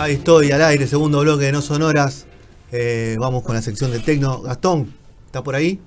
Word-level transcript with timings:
Ahí 0.00 0.14
estoy, 0.14 0.50
al 0.50 0.62
aire, 0.62 0.86
segundo 0.86 1.20
bloque 1.20 1.44
de 1.44 1.52
No 1.52 1.60
Sonoras. 1.60 2.24
Eh, 2.72 3.16
vamos 3.20 3.42
con 3.42 3.54
la 3.54 3.60
sección 3.60 3.90
de 3.90 3.98
Tecno. 3.98 4.40
Gastón, 4.40 4.94
¿está 5.26 5.44
por 5.44 5.54
ahí? 5.54 5.78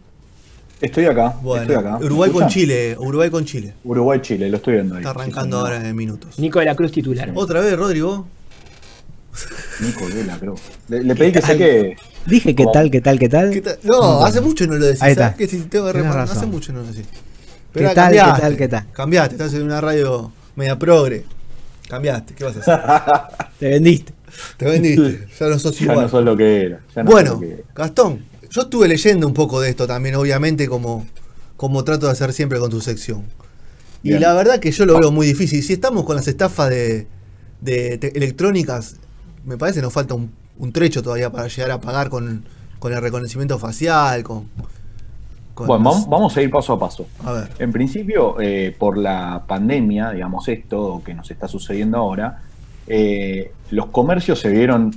Estoy 0.80 1.06
acá, 1.06 1.36
Bueno, 1.42 1.64
estoy 1.64 1.78
acá. 1.78 1.98
Uruguay 1.98 2.30
con. 2.30 2.48
Chile, 2.48 2.96
Uruguay 3.00 3.32
con 3.32 3.44
Chile. 3.44 3.74
Uruguay-Chile, 3.84 4.50
lo 4.50 4.58
estoy 4.58 4.74
viendo 4.76 4.94
ahí. 4.94 5.00
Está 5.02 5.10
arrancando 5.10 5.58
Sí, 5.58 5.64
ahora 5.64 5.90
en 5.90 5.96
minutos. 5.96 6.38
Nico 6.38 6.60
de 6.60 6.66
la 6.66 6.76
Cruz 6.76 6.92
titular. 6.92 7.32
Otra 7.34 7.62
vez, 7.62 7.76
Rodrigo. 7.76 8.28
Nico 9.80 10.06
Vela, 10.14 10.38
creo. 10.38 10.56
Le, 10.90 11.04
le 11.04 11.16
pedí 11.16 11.32
que 11.32 11.42
sé 11.42 11.58
que. 11.58 11.96
Dije 12.28 12.54
qué 12.54 12.66
¿Cómo? 12.66 12.72
tal, 12.72 12.92
qué 12.92 13.02
tal, 13.02 13.18
qué 13.18 13.30
tal. 13.30 13.50
¿Qué 13.50 13.62
tal? 13.62 13.80
No, 13.82 14.24
hace 14.24 14.42
mucho 14.42 14.68
no 14.68 14.76
lo 14.76 14.86
decís. 14.86 15.02
Ahí 15.02 15.14
está. 15.14 15.34
Que 15.34 15.48
si 15.48 15.58
tengo 15.62 15.88
que 15.88 15.94
reparar, 15.94 16.30
hace 16.30 16.46
mucho 16.46 16.72
no 16.72 16.82
lo 16.82 16.86
decís. 16.86 17.08
¿Qué 17.74 17.80
tal, 17.80 17.90
qué 17.90 17.96
cambiaste, 17.96 18.42
tal, 18.42 18.58
qué 18.58 18.68
tal? 18.68 18.92
Cambiaste, 18.92 19.36
estás 19.36 19.54
en 19.56 19.64
una 19.64 19.82
radio 19.82 20.32
media 20.56 20.78
progre. 20.78 21.26
Cambiaste, 21.94 22.34
¿qué 22.34 22.44
vas 22.44 22.56
a 22.58 22.60
hacer? 22.60 23.48
Te 23.60 23.70
vendiste. 23.70 24.14
Te 24.58 24.66
vendiste, 24.66 25.28
ya 25.40 25.48
no 25.48 25.60
sos 25.60 25.78
Ya 25.78 25.84
igual. 25.86 26.02
no 26.02 26.10
sos 26.10 26.26
lo 26.26 26.36
que 26.36 26.66
era. 26.66 26.80
ya 26.96 27.04
no 27.04 27.12
bueno, 27.12 27.32
sos 27.34 27.42
lo 27.42 27.48
que 27.48 27.54
era. 27.54 27.64
Gastón, 27.76 28.26
yo 28.50 28.62
estuve 28.64 28.88
leyendo 28.88 29.28
un 29.28 29.34
poco 29.36 29.62
de 29.62 29.70
esto 29.70 29.86
también, 29.86 30.16
obviamente, 30.16 30.68
como, 30.68 31.06
como 31.56 31.84
trato 31.84 32.08
de 32.08 32.14
hacer 32.14 32.34
siempre 32.34 32.58
con 32.58 32.72
tu 32.72 32.82
sección. 32.82 33.26
Y 34.02 34.10
Bien. 34.10 34.22
la 34.22 34.34
verdad 34.34 34.60
que 34.60 34.72
yo 34.72 34.86
lo 34.88 35.00
veo 35.00 35.12
muy 35.12 35.28
difícil. 35.28 35.62
Si 35.62 35.74
estamos 35.74 36.04
con 36.04 36.16
las 36.16 36.28
estafas 36.28 36.70
de, 36.72 37.08
de 37.62 37.98
te- 38.00 38.18
electrónicas, 38.18 38.96
me 39.46 39.58
parece 39.58 39.78
que 39.80 39.84
nos 39.84 39.94
falta 39.94 40.16
un, 40.16 40.32
un 40.58 40.74
trecho 40.74 41.04
todavía 41.04 41.32
para 41.32 41.48
llegar 41.48 41.70
a 41.70 41.80
pagar 41.80 42.10
con, 42.10 42.44
con 42.80 42.92
el 42.92 43.02
reconocimiento 43.02 43.60
facial, 43.60 44.24
con... 44.24 44.50
Bueno, 45.56 45.84
los- 45.84 46.10
vamos, 46.10 46.36
a 46.36 46.42
ir 46.42 46.50
paso 46.50 46.74
a 46.74 46.80
paso. 46.80 47.08
A 47.24 47.32
ver. 47.34 47.50
En 47.60 47.72
principio, 47.72 48.40
eh, 48.42 48.76
por 48.78 48.98
la 48.98 49.44
pandemia, 49.48 50.12
digamos 50.12 50.48
esto 50.48 51.02
que 51.06 51.14
nos 51.14 51.30
está 51.30 51.48
sucediendo 51.48 51.98
ahora, 51.98 52.42
eh, 52.88 53.52
los 53.70 53.88
comercios 53.88 54.40
se 54.40 54.50
vieron 54.50 54.92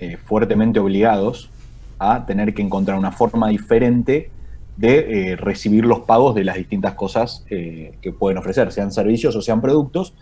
eh, 0.00 0.18
fuertemente 0.22 0.78
obligados 0.78 1.50
a 1.98 2.26
tener 2.26 2.52
que 2.52 2.60
encontrar 2.62 2.98
una 2.98 3.12
forma 3.12 3.48
diferente 3.48 4.30
de 4.76 5.36
recibir 5.38 5.84
los 5.84 6.00
pagos 6.00 6.34
de 6.34 6.42
las 6.42 6.56
distintas 6.56 6.94
cosas 6.94 7.44
que 7.48 8.14
pueden 8.18 8.38
ofrecer, 8.38 8.72
sean 8.72 8.90
servicios 8.90 9.36
o 9.36 9.40
sean 9.40 9.60
productos. 9.60 10.14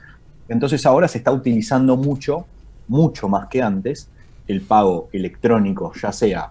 Entonces 0.47 0.85
ahora 0.85 1.09
se 1.09 1.17
está 1.19 1.33
utilizando 1.33 1.97
mucho, 1.97 2.45
mucho 2.87 3.29
más 3.29 3.49
que 3.49 3.63
antes, 3.63 4.11
el 4.47 4.61
pago 4.61 5.09
electrónico, 5.13 5.91
ya 6.01 6.13
sea 6.13 6.51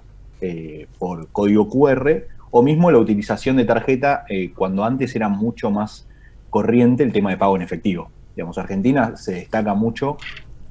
por 0.98 1.28
código 1.28 1.70
QR 1.70 2.26
o 2.52 2.62
mismo 2.62 2.92
la 2.92 2.98
utilización 3.00 3.58
de 3.58 3.66
tarjeta 3.66 4.24
eh, 4.30 4.54
cuando 4.56 4.84
antes 4.84 5.16
era 5.16 5.30
mucho 5.30 5.72
más 5.72 6.08
corriente 6.50 7.04
el 7.04 7.14
tema 7.14 7.30
de 7.32 7.38
pago 7.38 7.56
en 7.56 7.62
efectivo. 7.64 8.12
Digamos, 8.36 8.58
Argentina 8.58 9.16
se 9.16 9.34
destaca 9.36 9.74
mucho 9.74 10.18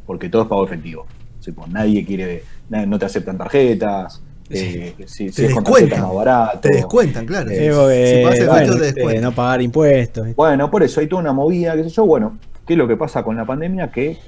porque 0.05 0.29
todo 0.29 0.43
es 0.43 0.49
pago 0.49 0.65
efectivo. 0.65 1.07
Sí, 1.39 1.53
pues, 1.53 1.69
nadie 1.71 2.05
quiere, 2.05 2.43
nadie- 2.69 2.87
no 2.87 2.99
te 2.99 3.07
aceptan 3.07 3.39
tarjetas, 3.39 4.23
eh, 4.51 4.95
si, 5.07 5.31
si 5.31 5.43
Te 5.43 5.43
tarjeta 5.49 5.61
descuentan. 5.63 5.99
es 6.01 6.05
más 6.05 6.15
barato. 6.15 6.61
Te 6.61 6.69
descuentan, 6.71 7.27
claro. 7.27 7.51
Eh, 7.51 7.55
Sí, 7.57 7.63
Si 7.67 8.47
bueno, 8.47 8.75
te 8.77 8.89
eh, 8.89 8.93
descuentan. 8.93 9.23
no 9.25 9.33
pagar 9.33 9.63
impuestos. 9.63 10.29
Bueno, 10.37 10.71
por 10.71 10.83
eso 10.83 11.01
hay 11.01 11.07
toda 11.09 11.23
una 11.23 11.33
movida, 11.33 11.75
qué 11.77 11.85
sé 11.85 11.91
yo. 11.91 12.05
Bueno, 12.05 12.39
¿qué 12.67 12.75
es 12.75 12.79
lo 12.79 12.87
que 12.89 12.97
pasa 12.97 13.23
con 13.23 13.37
la 13.37 13.47
pandemia? 13.47 13.91
Que 13.91 14.19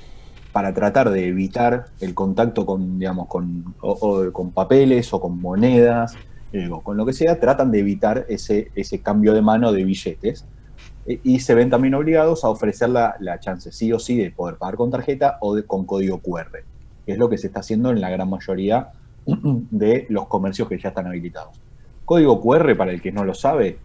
para 0.53 0.73
tratar 0.73 1.11
de 1.11 1.29
evitar 1.29 1.87
el 2.01 2.15
contacto 2.15 2.65
con, 2.65 2.99
digamos, 2.99 3.27
con, 3.29 3.75
o- 3.83 3.93
o 4.29 4.33
con 4.33 4.53
papeles 4.53 5.13
o 5.13 5.21
con 5.21 5.41
monedas, 5.41 6.15
eh, 6.15 6.19
o 6.19 6.32
con 6.83 6.97
lo 6.97 7.07
que 7.07 7.13
sea, 7.13 7.41
tratan 7.41 7.71
de 7.71 7.79
evitar 7.81 8.27
ese, 8.29 8.71
ese 8.75 9.01
cambio 9.01 9.33
de 9.33 9.43
mano 9.43 9.73
de 9.73 9.85
billetes. 9.85 10.45
E- 11.07 11.21
Y 11.23 11.41
se 11.41 11.55
ven 11.55 11.71
también 11.71 11.95
obligados 11.95 12.45
a 12.45 12.49
ofrecer 12.49 12.91
la, 12.91 13.17
la 13.21 13.41
chance 13.41 13.73
sí 13.73 13.93
o 13.93 13.99
sí 13.99 14.17
de 14.17 14.31
poder 14.31 14.57
pagar 14.57 14.77
con 14.77 14.91
tarjeta 14.91 15.39
o 15.41 15.55
de- 15.55 15.65
con 15.65 15.85
código 15.87 16.19
QR, 16.19 16.65
que 17.07 17.13
es 17.13 17.19
lo 17.19 17.29
que 17.29 17.39
se 17.39 17.47
está 17.49 17.61
haciendo 17.61 17.91
en 17.91 18.01
la 18.01 18.11
gran 18.11 18.29
mayoría 18.29 18.91
de 19.27 20.07
los 20.09 20.27
comercios 20.27 20.69
que 20.69 20.79
ya 20.79 20.91
están 20.91 21.07
habilitados. 21.07 21.59
Código 22.05 22.41
QR, 22.41 22.77
para 22.77 22.93
el 22.93 23.01
que 23.01 23.13
no 23.13 23.25
lo 23.25 23.35
sabe, 23.35 23.79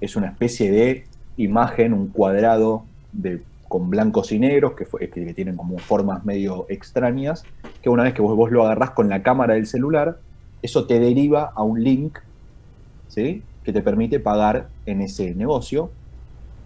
es 0.00 0.14
una 0.16 0.28
especie 0.28 0.70
de 0.70 1.04
imagen, 1.36 1.92
un 1.92 2.08
cuadrado 2.08 2.84
de, 3.12 3.42
con 3.68 3.88
blancos 3.90 4.30
y 4.32 4.38
negros 4.38 4.74
que 4.74 4.84
tienen 5.34 5.56
como 5.56 5.78
formas 5.78 6.24
medio 6.24 6.66
extrañas, 6.68 7.42
que 7.82 7.88
una 7.88 8.02
vez 8.04 8.12
que 8.14 8.20
vos, 8.22 8.36
vos 8.36 8.50
lo 8.50 8.64
agarrás 8.64 8.90
con 8.90 9.08
la 9.08 9.22
cámara 9.22 9.54
del 9.54 9.66
celular, 9.66 10.18
eso 10.62 10.86
te 10.86 11.00
deriva 11.00 11.52
a 11.54 11.62
un 11.62 11.82
link 11.82 12.18
¿sí? 13.08 13.42
que 13.64 13.72
te 13.72 13.82
permite 13.82 14.20
pagar 14.20 14.68
en 14.86 15.02
ese 15.02 15.34
negocio 15.34 15.90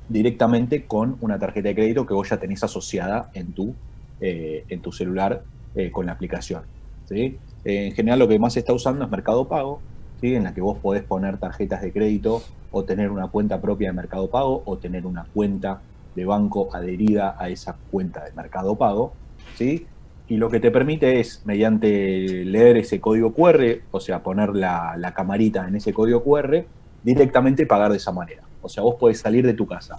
directamente 0.09 0.87
con 0.87 1.17
una 1.21 1.39
tarjeta 1.39 1.69
de 1.69 1.75
crédito 1.75 2.06
que 2.06 2.15
vos 2.15 2.29
ya 2.29 2.37
tenés 2.37 2.62
asociada 2.62 3.31
en 3.35 3.53
tu, 3.53 3.75
eh, 4.21 4.65
en 4.69 4.81
tu 4.81 4.93
celular 4.93 5.43
eh, 5.75 5.91
con 5.91 6.06
la 6.06 6.12
aplicación. 6.12 6.62
¿sí? 7.09 7.39
En 7.65 7.93
general 7.93 8.21
lo 8.21 8.29
que 8.29 8.39
más 8.39 8.53
se 8.53 8.61
está 8.61 8.73
usando 8.73 9.05
es 9.05 9.11
Mercado 9.11 9.49
Pago, 9.49 9.81
¿sí? 10.21 10.35
en 10.35 10.45
la 10.45 10.55
que 10.55 10.61
vos 10.61 10.79
podés 10.79 11.03
poner 11.03 11.39
tarjetas 11.39 11.83
de 11.83 11.93
crédito 11.93 12.43
o 12.71 12.85
tener 12.85 13.11
una 13.11 13.29
cuenta 13.29 13.61
propia 13.61 13.89
de 13.89 13.95
Mercado 13.95 14.29
Pago 14.29 14.62
o 14.67 14.77
tener 14.77 15.06
una 15.06 15.27
cuenta 15.33 15.81
de 16.15 16.25
banco 16.25 16.69
adherida 16.73 17.37
a 17.39 17.49
esa 17.49 17.77
cuenta 17.91 18.25
de 18.25 18.33
Mercado 18.33 18.77
Pago. 18.77 19.12
¿sí? 19.56 19.87
Y 20.28 20.38
lo 20.38 20.50
que 20.50 20.59
te 20.59 20.70
permite 20.70 21.20
es, 21.20 21.42
mediante 21.44 22.44
leer 22.44 22.78
ese 22.78 23.00
código 23.00 23.32
QR, 23.32 23.82
o 23.91 24.00
sea, 24.00 24.22
poner 24.22 24.56
la, 24.56 24.97
la 24.97 25.14
camarita 25.14 25.69
en 25.69 25.76
ese 25.76 25.92
código 25.92 26.25
QR, 26.25 26.64
directamente 27.04 27.66
pagar 27.66 27.92
de 27.92 27.98
esa 27.98 28.10
manera. 28.10 28.42
O 28.62 28.69
sea, 28.69 28.82
vos 28.82 28.97
podés 28.97 29.20
salir 29.20 29.47
de 29.47 29.54
tu 29.54 29.66
casa 29.66 29.97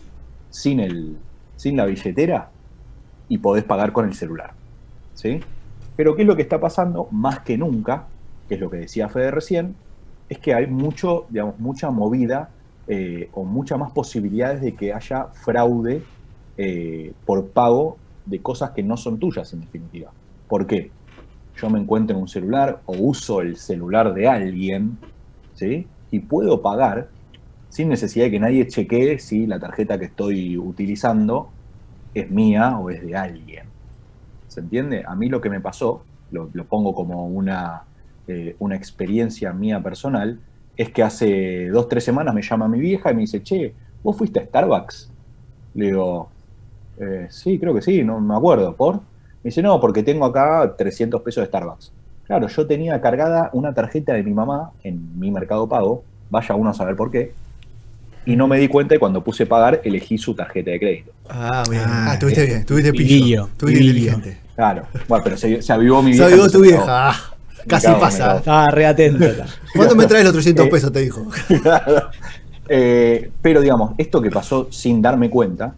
sin, 0.50 0.82
el, 0.82 1.18
sin 1.56 1.78
la 1.78 1.86
billetera 1.86 2.50
y 3.30 3.38
podés 3.38 3.64
pagar 3.64 3.94
con 3.94 4.06
el 4.06 4.14
celular. 4.14 4.52
¿sí? 5.14 5.40
Pero 5.96 6.16
¿qué 6.16 6.24
es 6.24 6.28
lo 6.28 6.36
que 6.36 6.42
está 6.42 6.60
pasando? 6.60 7.08
Más 7.12 7.40
que 7.40 7.58
nunca, 7.58 8.08
que 8.50 8.56
es 8.56 8.62
lo 8.62 8.70
que 8.70 8.78
decía 8.78 9.10
Fede 9.10 9.32
recién, 9.32 9.76
es 10.30 10.40
que 10.40 10.54
hay 10.54 10.68
mucho, 10.68 11.26
digamos, 11.30 11.60
mucha 11.60 11.90
movida 11.90 12.50
eh, 12.88 13.30
o 13.34 13.44
muchas 13.44 13.80
más 13.80 13.92
posibilidades 13.92 14.62
de 14.62 14.76
que 14.76 14.94
haya 14.94 15.28
fraude 15.28 16.04
eh, 16.58 17.14
por 17.26 17.48
pago 17.48 17.98
de 18.28 18.42
cosas 18.42 18.72
que 18.72 18.84
no 18.84 18.98
son 18.98 19.18
tuyas, 19.18 19.52
en 19.54 19.62
definitiva. 19.62 20.12
¿Por 20.48 20.68
qué? 20.68 20.92
Yo 21.56 21.70
me 21.70 21.80
encuentro 21.80 22.16
en 22.16 22.22
un 22.22 22.28
celular 22.28 22.82
o 22.86 22.94
uso 22.98 23.42
el 23.42 23.58
celular 23.58 24.14
de 24.14 24.28
alguien, 24.28 24.98
¿sí? 25.56 25.88
Y 26.12 26.20
puedo 26.20 26.62
pagar 26.62 27.10
sin 27.70 27.90
necesidad 27.90 28.26
de 28.26 28.32
que 28.32 28.40
nadie 28.40 28.68
chequee 28.68 29.20
si 29.20 29.48
la 29.48 29.60
tarjeta 29.60 29.98
que 29.98 30.06
estoy 30.06 30.58
utilizando 30.58 31.50
es 32.14 32.30
mía 32.30 32.78
o 32.78 32.90
es 32.90 33.02
de 33.02 33.16
alguien. 33.16 33.66
¿Se 34.48 34.60
entiende? 34.60 35.04
A 35.06 35.16
mí 35.16 35.30
lo 35.30 35.42
que 35.42 35.50
me 35.50 35.60
pasó, 35.60 36.04
lo, 36.32 36.50
pongo 36.66 36.94
como 36.94 37.28
una, 37.28 37.84
eh, 38.28 38.56
una 38.60 38.76
experiencia 38.76 39.52
mía 39.54 39.82
personal, 39.82 40.40
es 40.76 40.92
que 40.92 41.04
hace 41.04 41.70
dos, 41.70 41.90
tres 41.90 42.04
semanas 42.04 42.34
me 42.34 42.42
llama 42.42 42.68
mi 42.68 42.80
vieja 42.80 43.12
y 43.12 43.16
me 43.16 43.22
dice, 43.22 43.42
che, 43.42 43.74
¿vos 44.04 44.16
fuiste 44.16 44.40
a 44.40 44.46
Starbucks? 44.46 45.12
Le 45.74 45.86
digo, 45.88 46.30
"Eh, 47.00 47.28
sí, 47.30 47.60
creo 47.60 47.74
que 47.74 47.82
sí, 47.82 48.04
no 48.04 48.20
me 48.20 48.36
acuerdo. 48.36 48.76
¿Por? 48.76 48.96
Me 48.96 49.02
dice, 49.50 49.62
no, 49.62 49.80
porque 49.80 50.04
tengo 50.04 50.26
acá 50.26 50.74
300 50.78 51.22
pesos 51.22 51.42
de 51.42 51.48
Starbucks. 51.48 51.92
Claro, 52.26 52.48
yo 52.48 52.68
tenía 52.68 53.00
cargada 53.00 53.50
una 53.54 53.74
tarjeta 53.74 54.14
de 54.14 54.24
mi 54.24 54.34
mamá 54.34 54.72
en 54.84 55.18
mi 55.20 55.32
mercado 55.32 55.68
pago, 55.68 56.04
vaya 56.30 56.56
uno 56.56 56.72
a 56.72 56.74
saber 56.74 56.96
por 56.96 57.10
qué, 57.10 57.32
y 58.26 58.36
no 58.36 58.48
me 58.50 58.60
di 58.60 58.68
cuenta 58.68 58.94
y 58.96 58.98
cuando 59.00 59.24
puse 59.24 59.46
pagar 59.46 59.80
elegí 59.86 60.18
su 60.18 60.34
tarjeta 60.36 60.72
de 60.72 60.80
crédito. 60.80 61.12
Ah, 61.30 61.64
bien. 61.70 61.84
Ah, 61.86 62.08
Ah, 62.10 62.14
estuviste 62.16 62.42
bien. 62.42 62.50
bien, 62.52 62.60
estuviste 62.62 62.92
pillo. 62.92 63.46
Estuviste 63.46 63.84
inteligente. 63.84 64.38
Claro, 64.56 64.84
bueno, 65.08 65.24
pero 65.24 65.38
se, 65.38 65.62
se 65.62 65.72
avivó 65.72 66.02
mi 66.02 66.12
Se 66.14 66.20
vieja. 66.26 66.34
avivó 66.34 66.50
tu 66.52 66.62
vieja. 66.62 66.84
Ah, 66.88 67.16
casi 67.68 67.88
pasa. 67.94 68.38
Estaba 68.38 68.66
re 68.68 68.86
atento. 68.88 69.24
está. 69.24 69.46
¿Cuándo 69.76 69.96
me 69.96 70.06
traes 70.08 70.26
los 70.26 70.34
300 70.34 70.66
Eh, 70.66 70.70
pesos? 70.70 70.92
Te 70.92 71.00
dijo. 71.00 71.26
Eh, 72.70 73.32
pero 73.42 73.62
digamos, 73.62 73.94
esto 73.98 74.22
que 74.22 74.30
pasó 74.30 74.68
sin 74.72 75.02
darme 75.02 75.30
cuenta 75.30 75.74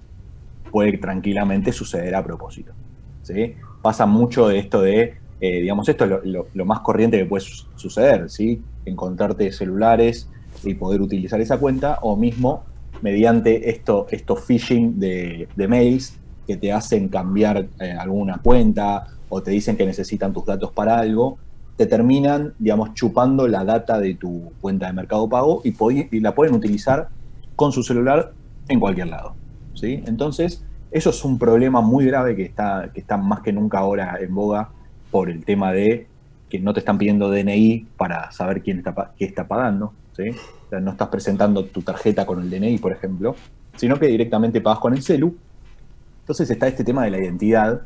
puede 0.71 0.98
tranquilamente 0.98 1.71
suceder 1.71 2.16
a 2.16 2.24
propósito. 2.24 2.74
¿sí? 3.21 3.56
Pasa 3.81 4.06
mucho 4.06 4.48
de 4.48 4.60
esto 4.60 4.81
de, 4.81 5.16
eh, 5.39 5.62
digamos, 5.62 5.88
esto 5.89 6.06
es 6.06 6.12
lo, 6.54 6.66
más 6.66 6.80
corriente 6.81 7.18
que 7.18 7.25
puede 7.25 7.42
su- 7.42 7.66
suceder, 7.75 8.30
¿sí? 8.30 8.62
encontrarte 8.86 9.51
celulares 9.51 10.30
y 10.63 10.74
poder 10.74 11.01
utilizar 11.01 11.39
esa 11.42 11.57
cuenta, 11.57 12.00
o 12.01 12.16
mismo 12.16 12.63
mediante 13.01 13.69
esto, 13.69 14.07
estos 14.10 14.44
phishing 14.45 15.00
de, 15.00 15.48
de 15.56 15.68
mails, 15.68 16.19
que 16.50 16.57
te 16.57 16.74
hacen 16.74 17.10
cambiar 17.10 17.68
eh, 17.80 17.92
alguna 17.92 18.39
cuenta 18.39 19.06
o 19.30 19.44
te 19.44 19.51
dicen 19.51 19.77
que 19.77 19.86
necesitan 19.86 20.33
tus 20.33 20.45
datos 20.45 20.71
para 20.71 20.98
algo, 20.98 21.38
te 21.77 21.86
terminan, 21.86 22.56
digamos, 22.57 22.95
chupando 22.95 23.48
la 23.48 23.63
data 23.63 24.00
de 24.00 24.16
tu 24.16 24.51
cuenta 24.60 24.88
de 24.88 24.94
Mercado 24.94 25.30
Pago 25.30 25.62
y 25.63 26.19
la 26.19 26.33
pueden 26.33 26.56
utilizar 26.56 27.07
con 27.56 27.71
su 27.71 27.83
celular 27.83 28.33
en 28.68 28.80
cualquier 28.80 29.07
lado. 29.07 29.39
Entonces, 29.84 30.64
eso 30.92 31.10
es 31.10 31.24
un 31.24 31.38
problema 31.38 31.81
muy 31.81 32.06
grave 32.06 32.36
que 32.36 32.44
está, 32.44 32.90
que 32.94 33.00
está 33.00 33.18
más 33.18 33.42
que 33.42 33.54
nunca 33.54 33.80
ahora 33.80 34.18
en 34.20 34.34
boga 34.34 34.70
por 35.12 35.30
el 35.30 35.46
tema 35.46 35.72
de 35.72 36.08
que 36.50 36.60
no 36.60 36.74
te 36.74 36.80
están 36.80 36.98
pidiendo 36.98 37.30
DNI 37.30 37.88
para 37.96 38.31
saber 38.31 38.62
quién 38.62 38.80
está, 38.80 39.14
qué 39.18 39.26
está 39.26 39.48
pagando. 39.48 39.94
no 40.72 40.92
estás 40.92 41.08
presentando 41.10 41.66
tu 41.66 41.81
tarjeta 41.81 42.26
con 42.26 42.42
el 42.42 42.50
DNI, 42.50 42.80
por 42.80 42.92
ejemplo, 42.92 43.36
sino 43.78 44.00
que 44.00 44.08
directamente 44.08 44.62
pagas 44.62 44.80
con 44.80 44.94
el 44.94 45.04
celu. 45.04 45.36
Entonces 46.22 46.50
está 46.50 46.68
este 46.68 46.84
tema 46.84 47.04
de 47.06 47.12
la 47.12 47.20
identidad 47.20 47.81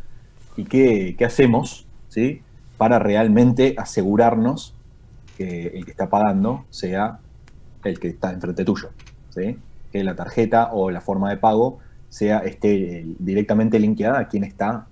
y 0.58 0.64
qué, 0.64 1.16
hacemos 1.26 1.86
para 2.78 3.00
realmente 3.00 3.76
asegurarnos 3.78 4.76
que 5.38 5.68
el 5.68 5.86
que 5.86 5.92
está 5.92 6.10
pagando 6.10 6.66
sea 6.70 7.20
el 7.84 8.00
que 8.00 8.10
está 8.10 8.32
enfrente 8.32 8.64
tuyo. 8.64 8.90
Que 9.94 10.04
la 10.04 10.16
tarjeta 10.16 10.74
o 10.74 10.92
la 10.92 11.00
forma 11.00 11.30
de 11.30 11.38
pago 11.38 11.80
sea 12.10 12.40
esté 12.40 13.00
eh, 13.00 13.06
directamente 13.18 13.80
linkeada 13.80 14.20
a 14.20 14.28
quien 14.28 14.44
está 14.44 14.88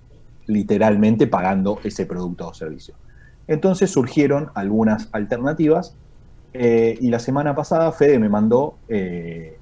literalmente 0.46 1.26
pagando 1.26 1.78
ese 1.84 2.06
producto 2.06 2.48
o 2.48 2.54
servicio. 2.54 2.94
Entonces 3.46 3.90
surgieron 3.90 4.50
algunas 4.54 5.08
alternativas 5.12 5.94
eh, 6.52 6.98
y 7.00 7.10
la 7.10 7.18
semana 7.18 7.54
pasada 7.54 7.92
Fede 7.92 8.18
me 8.18 8.28
mandó 8.28 8.76
eh, 8.88 9.58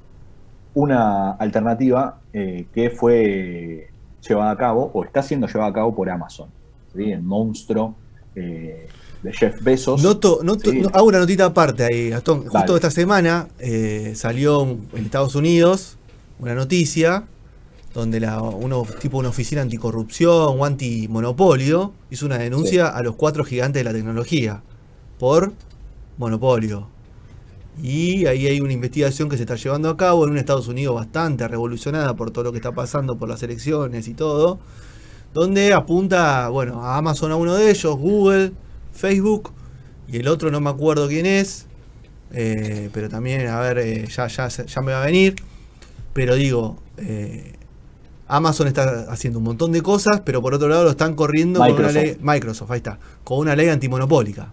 una 0.75 1.32
alternativa 1.32 2.20
que 2.32 2.90
fue 2.96 3.88
llevada 4.26 4.52
a 4.52 4.56
cabo 4.56 4.90
o 4.94 5.04
está 5.04 5.20
siendo 5.20 5.48
llevada 5.48 5.70
a 5.70 5.72
cabo 5.72 5.94
por 5.94 6.08
Amazon, 6.08 6.48
el 6.94 7.22
monstruo 7.22 7.96
de 8.34 8.88
Jeff 9.32 9.62
Bezos. 9.62 10.02
Noto, 10.02 10.40
noto 10.42 10.70
hago 10.92 11.06
una 11.06 11.18
notita 11.18 11.46
aparte 11.46 11.84
ahí, 11.84 12.10
Gastón. 12.10 12.46
Justo 12.46 12.76
esta 12.76 12.90
semana 12.90 13.48
salió 14.14 14.62
en 14.94 15.04
Estados 15.04 15.34
Unidos 15.34 15.96
una 16.38 16.54
noticia 16.54 17.24
donde 17.92 18.20
la, 18.20 18.40
uno, 18.40 18.86
tipo 19.00 19.18
una 19.18 19.30
oficina 19.30 19.62
anticorrupción 19.62 20.60
o 20.60 20.64
antimonopolio 20.64 21.92
hizo 22.10 22.26
una 22.26 22.38
denuncia 22.38 22.88
a 22.88 23.02
los 23.02 23.16
cuatro 23.16 23.44
gigantes 23.44 23.80
de 23.80 23.84
la 23.84 23.92
tecnología 23.92 24.62
por 25.18 25.52
monopolio. 26.16 26.88
Y 27.82 28.26
ahí 28.26 28.46
hay 28.46 28.60
una 28.60 28.72
investigación 28.72 29.28
que 29.28 29.36
se 29.36 29.42
está 29.42 29.56
llevando 29.56 29.88
a 29.88 29.96
cabo 29.96 30.24
en 30.24 30.30
un 30.30 30.38
Estados 30.38 30.68
Unidos 30.68 30.94
bastante 30.94 31.48
revolucionada 31.48 32.14
por 32.14 32.30
todo 32.30 32.44
lo 32.44 32.52
que 32.52 32.58
está 32.58 32.72
pasando 32.72 33.16
por 33.16 33.28
las 33.28 33.42
elecciones 33.42 34.06
y 34.06 34.14
todo, 34.14 34.60
donde 35.32 35.72
apunta, 35.72 36.48
bueno, 36.48 36.84
a 36.84 36.96
Amazon 36.96 37.32
a 37.32 37.36
uno 37.36 37.54
de 37.54 37.70
ellos, 37.70 37.96
Google, 37.96 38.52
Facebook, 38.92 39.52
y 40.08 40.18
el 40.18 40.28
otro 40.28 40.50
no 40.50 40.60
me 40.60 40.70
acuerdo 40.70 41.08
quién 41.08 41.26
es, 41.26 41.66
eh, 42.32 42.90
pero 42.92 43.08
también, 43.08 43.46
a 43.46 43.60
ver, 43.60 43.78
eh, 43.78 44.06
ya, 44.08 44.26
ya, 44.26 44.48
ya 44.48 44.80
me 44.82 44.92
va 44.92 45.02
a 45.02 45.06
venir, 45.06 45.36
pero 46.12 46.34
digo, 46.34 46.78
eh, 46.96 47.54
Amazon 48.26 48.68
está 48.68 49.06
haciendo 49.10 49.38
un 49.38 49.44
montón 49.44 49.72
de 49.72 49.82
cosas, 49.82 50.22
pero 50.24 50.40
por 50.40 50.54
otro 50.54 50.68
lado 50.68 50.84
lo 50.84 50.90
están 50.90 51.14
corriendo 51.14 51.60
con 51.60 51.72
una 51.72 51.92
ley. 51.92 52.16
Microsoft, 52.20 52.70
ahí 52.70 52.78
está. 52.78 52.98
Con 53.24 53.38
una 53.38 53.56
ley 53.56 53.68
antimonopólica. 53.68 54.52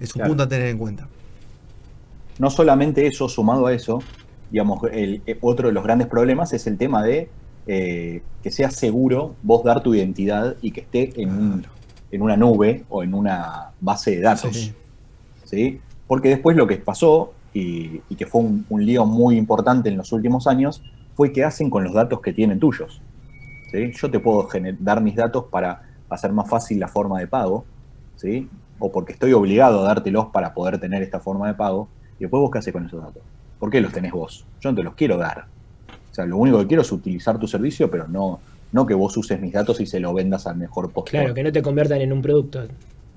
Es 0.00 0.14
un 0.16 0.22
punto 0.22 0.42
a 0.42 0.48
tener 0.48 0.68
en 0.68 0.78
cuenta. 0.78 1.08
No 2.38 2.50
solamente 2.50 3.06
eso, 3.06 3.28
sumado 3.28 3.66
a 3.66 3.72
eso, 3.72 4.00
digamos, 4.50 4.80
el, 4.92 5.22
otro 5.40 5.68
de 5.68 5.74
los 5.74 5.84
grandes 5.84 6.08
problemas 6.08 6.52
es 6.52 6.66
el 6.66 6.76
tema 6.76 7.04
de 7.04 7.28
eh, 7.66 8.22
que 8.42 8.50
sea 8.50 8.70
seguro 8.70 9.34
vos 9.42 9.64
dar 9.64 9.82
tu 9.82 9.94
identidad 9.94 10.56
y 10.60 10.70
que 10.70 10.80
esté 10.80 11.12
en, 11.20 11.64
una 12.20 12.36
nube 12.36 12.84
o 12.88 13.02
en 13.02 13.14
una 13.14 13.72
base 13.80 14.12
de 14.12 14.20
datos. 14.20 14.72
Sí. 15.44 15.80
Porque 16.06 16.28
después 16.28 16.56
lo 16.56 16.66
que 16.66 16.76
pasó, 16.76 17.32
y, 17.52 18.00
que 18.16 18.26
fue 18.26 18.42
un, 18.42 18.66
un 18.68 18.84
lío 18.84 19.06
muy 19.06 19.36
importante 19.36 19.88
en 19.88 19.96
los 19.96 20.12
últimos 20.12 20.46
años, 20.46 20.82
fue 21.14 21.32
qué 21.32 21.44
hacen 21.44 21.70
con 21.70 21.84
los 21.84 21.94
datos 21.94 22.20
que 22.20 22.32
tienen 22.32 22.58
tuyos. 22.58 23.00
¿sí? 23.70 23.92
Yo 23.94 24.10
te 24.10 24.20
puedo 24.20 24.48
dar 24.80 25.00
mis 25.00 25.16
datos 25.16 25.44
para 25.50 25.82
hacer 26.08 26.32
más 26.32 26.48
fácil 26.48 26.78
la 26.78 26.88
forma 26.88 27.18
de 27.18 27.26
pago, 27.26 27.64
¿sí? 28.16 28.48
o 28.78 28.90
porque 28.90 29.12
estoy 29.12 29.32
obligado 29.32 29.80
a 29.80 29.84
dártelos 29.84 30.26
para 30.26 30.54
poder 30.54 30.78
tener 30.78 31.02
esta 31.02 31.20
forma 31.20 31.46
de 31.48 31.54
pago, 31.54 31.88
y 32.18 32.24
después 32.24 32.40
vos 32.40 32.50
qué 32.50 32.58
haces 32.58 32.72
con 32.72 32.86
esos 32.86 33.02
datos. 33.02 33.22
¿Por 33.58 33.70
qué 33.70 33.80
los 33.80 33.92
tenés 33.92 34.12
vos? 34.12 34.46
Yo 34.60 34.70
no 34.70 34.76
te 34.76 34.82
los 34.82 34.94
quiero 34.94 35.16
dar. 35.16 35.46
O 36.14 36.16
sea, 36.16 36.26
lo 36.26 36.36
único 36.36 36.60
que 36.60 36.68
quiero 36.68 36.82
es 36.82 36.92
utilizar 36.92 37.40
tu 37.40 37.48
servicio, 37.48 37.90
pero 37.90 38.06
no, 38.06 38.38
no 38.70 38.86
que 38.86 38.94
vos 38.94 39.16
uses 39.16 39.40
mis 39.40 39.52
datos 39.52 39.80
y 39.80 39.86
se 39.86 39.98
lo 39.98 40.14
vendas 40.14 40.46
al 40.46 40.56
mejor 40.56 40.92
postor. 40.92 41.10
Claro, 41.10 41.34
que 41.34 41.42
no 41.42 41.50
te 41.50 41.60
conviertan 41.60 42.02
en 42.02 42.12
un 42.12 42.22
producto. 42.22 42.62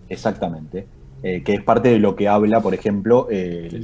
Exactamente. 0.09 0.87
Eh, 1.21 1.43
que 1.43 1.53
es 1.53 1.61
parte 1.61 1.89
de 1.89 1.99
lo 1.99 2.15
que 2.15 2.27
habla, 2.27 2.59
por 2.59 2.73
ejemplo, 2.73 3.27
eh, 3.29 3.69
el, 3.71 3.83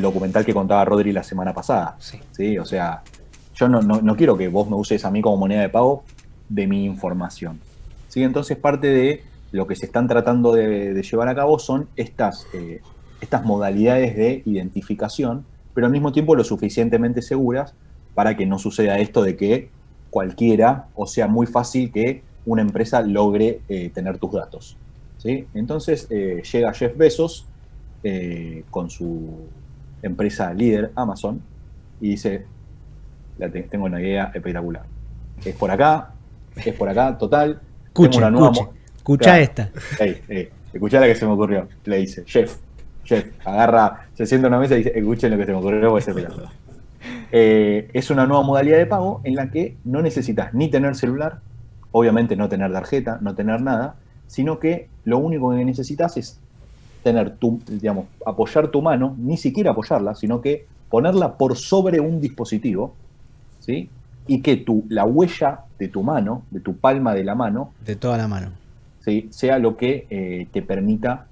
documental. 0.00 0.46
que 0.46 0.54
contaba 0.54 0.82
Rodri 0.86 1.12
la 1.12 1.22
semana 1.22 1.52
pasada. 1.52 1.98
Sí. 2.32 2.56
O 2.56 2.64
sea, 2.64 3.02
yo 3.54 3.68
no, 3.68 4.16
quiero 4.16 4.38
que 4.38 4.48
vos 4.48 4.70
me 4.70 4.76
uses 4.76 5.04
a 5.04 5.10
mí 5.10 5.20
como 5.20 5.36
moneda 5.36 5.60
de 5.60 5.68
pago 5.68 6.04
de 6.48 6.66
mi 6.66 6.86
información. 6.86 7.60
¿sí? 8.08 8.22
Entonces, 8.22 8.56
parte 8.56 8.86
de 8.86 9.22
lo 9.52 9.66
que 9.66 9.76
se 9.76 9.84
están 9.84 10.08
tratando 10.08 10.54
de, 10.54 11.02
llevar 11.02 11.28
a 11.28 11.34
cabo 11.34 11.58
son 11.58 11.88
estas, 11.94 12.46
eh, 12.54 12.80
estas 13.20 13.44
modalidades 13.44 14.16
de 14.16 14.42
identificación, 14.46 15.44
pero 15.74 15.86
al 15.86 15.92
mismo 15.92 16.10
tiempo 16.10 16.34
lo 16.34 16.42
suficientemente 16.42 17.20
seguras 17.20 17.74
para 18.18 18.36
que 18.36 18.46
no 18.46 18.58
suceda 18.58 18.98
esto 18.98 19.22
de 19.22 19.36
que 19.36 19.68
cualquiera, 20.10 20.88
o 20.96 21.06
sea, 21.06 21.28
muy 21.28 21.46
fácil 21.46 21.92
que 21.92 22.24
una 22.46 22.62
empresa 22.62 23.00
logre 23.00 23.60
tener 23.94 24.18
tus 24.18 24.32
datos. 24.32 24.76
Entonces 25.54 26.08
eh, 26.10 26.42
llega 26.50 26.74
Jeff 26.74 26.96
Bezos 26.96 27.46
eh, 28.02 28.64
con 28.72 28.90
su 28.90 29.46
empresa 30.02 30.52
líder, 30.52 30.90
Amazon, 30.96 31.40
y 32.00 32.10
dice, 32.10 32.44
tengo 33.70 33.84
una 33.84 34.00
idea 34.00 34.32
espectacular. 34.34 34.82
Es 35.44 35.54
por 35.54 35.70
acá, 35.70 36.10
es 36.56 36.74
por 36.74 36.88
acá, 36.88 37.16
total. 37.16 37.60
Escucha, 37.86 38.18
una 38.18 38.32
nueva 38.32 38.50
escucha, 38.96 39.38
esta. 39.38 39.70
escucha 40.72 40.98
la 40.98 41.06
que 41.06 41.14
se 41.14 41.24
me 41.24 41.30
ocurrió. 41.34 41.68
Le 41.84 41.98
dice, 41.98 42.24
Jeff, 42.26 42.56
Jeff, 43.04 43.26
agarra, 43.44 44.08
se 44.14 44.26
sienta 44.26 44.48
en 44.48 44.54
una 44.54 44.60
mesa 44.60 44.74
y 44.74 44.78
dice, 44.78 44.92
escuchen 44.92 45.30
lo 45.30 45.38
que 45.38 45.46
se 45.46 45.52
me 45.52 45.58
ocurrió, 45.58 45.88
voy 45.88 46.00
a 46.00 46.02
ser 46.02 46.16
eh, 47.32 47.90
es 47.92 48.10
una 48.10 48.26
nueva 48.26 48.42
modalidad 48.42 48.78
de 48.78 48.86
pago 48.86 49.20
en 49.24 49.34
la 49.34 49.50
que 49.50 49.76
no 49.84 50.02
necesitas 50.02 50.54
ni 50.54 50.68
tener 50.68 50.94
celular, 50.94 51.40
obviamente 51.92 52.36
no 52.36 52.48
tener 52.48 52.72
tarjeta, 52.72 53.18
no 53.20 53.34
tener 53.34 53.60
nada, 53.60 53.96
sino 54.26 54.58
que 54.58 54.88
lo 55.04 55.18
único 55.18 55.50
que 55.50 55.64
necesitas 55.64 56.16
es 56.16 56.38
tener 57.02 57.36
tu, 57.36 57.60
digamos, 57.66 58.06
apoyar 58.26 58.68
tu 58.68 58.82
mano, 58.82 59.14
ni 59.18 59.36
siquiera 59.36 59.72
apoyarla, 59.72 60.14
sino 60.14 60.40
que 60.40 60.66
ponerla 60.90 61.36
por 61.36 61.56
sobre 61.56 62.00
un 62.00 62.20
dispositivo, 62.20 62.94
¿sí? 63.60 63.88
Y 64.26 64.40
que 64.40 64.56
tu, 64.56 64.84
la 64.88 65.04
huella 65.04 65.60
de 65.78 65.88
tu 65.88 66.02
mano, 66.02 66.42
de 66.50 66.60
tu 66.60 66.76
palma 66.76 67.14
de 67.14 67.24
la 67.24 67.34
mano, 67.34 67.72
de 67.84 67.96
toda 67.96 68.18
la 68.18 68.28
mano, 68.28 68.50
¿sí? 69.00 69.28
sea 69.30 69.58
lo 69.58 69.76
que 69.76 70.06
eh, 70.10 70.48
te 70.52 70.60
permita 70.60 71.26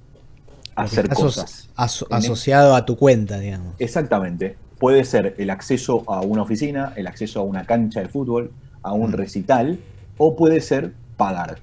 hacer 0.74 1.08
cosas. 1.08 1.68
asociado 1.74 2.74
a 2.74 2.84
tu 2.86 2.96
cuenta, 2.96 3.38
digamos. 3.38 3.74
Exactamente. 3.78 4.56
Puede 4.78 5.04
ser 5.04 5.34
el 5.38 5.50
acceso 5.50 6.04
a 6.06 6.20
una 6.20 6.42
oficina, 6.42 6.92
el 6.96 7.06
acceso 7.06 7.40
a 7.40 7.42
una 7.42 7.64
cancha 7.64 8.00
de 8.00 8.08
fútbol, 8.08 8.52
a 8.82 8.92
un 8.92 9.12
recital, 9.12 9.78
o 10.18 10.36
puede 10.36 10.60
ser 10.60 10.92
pagar. 11.16 11.58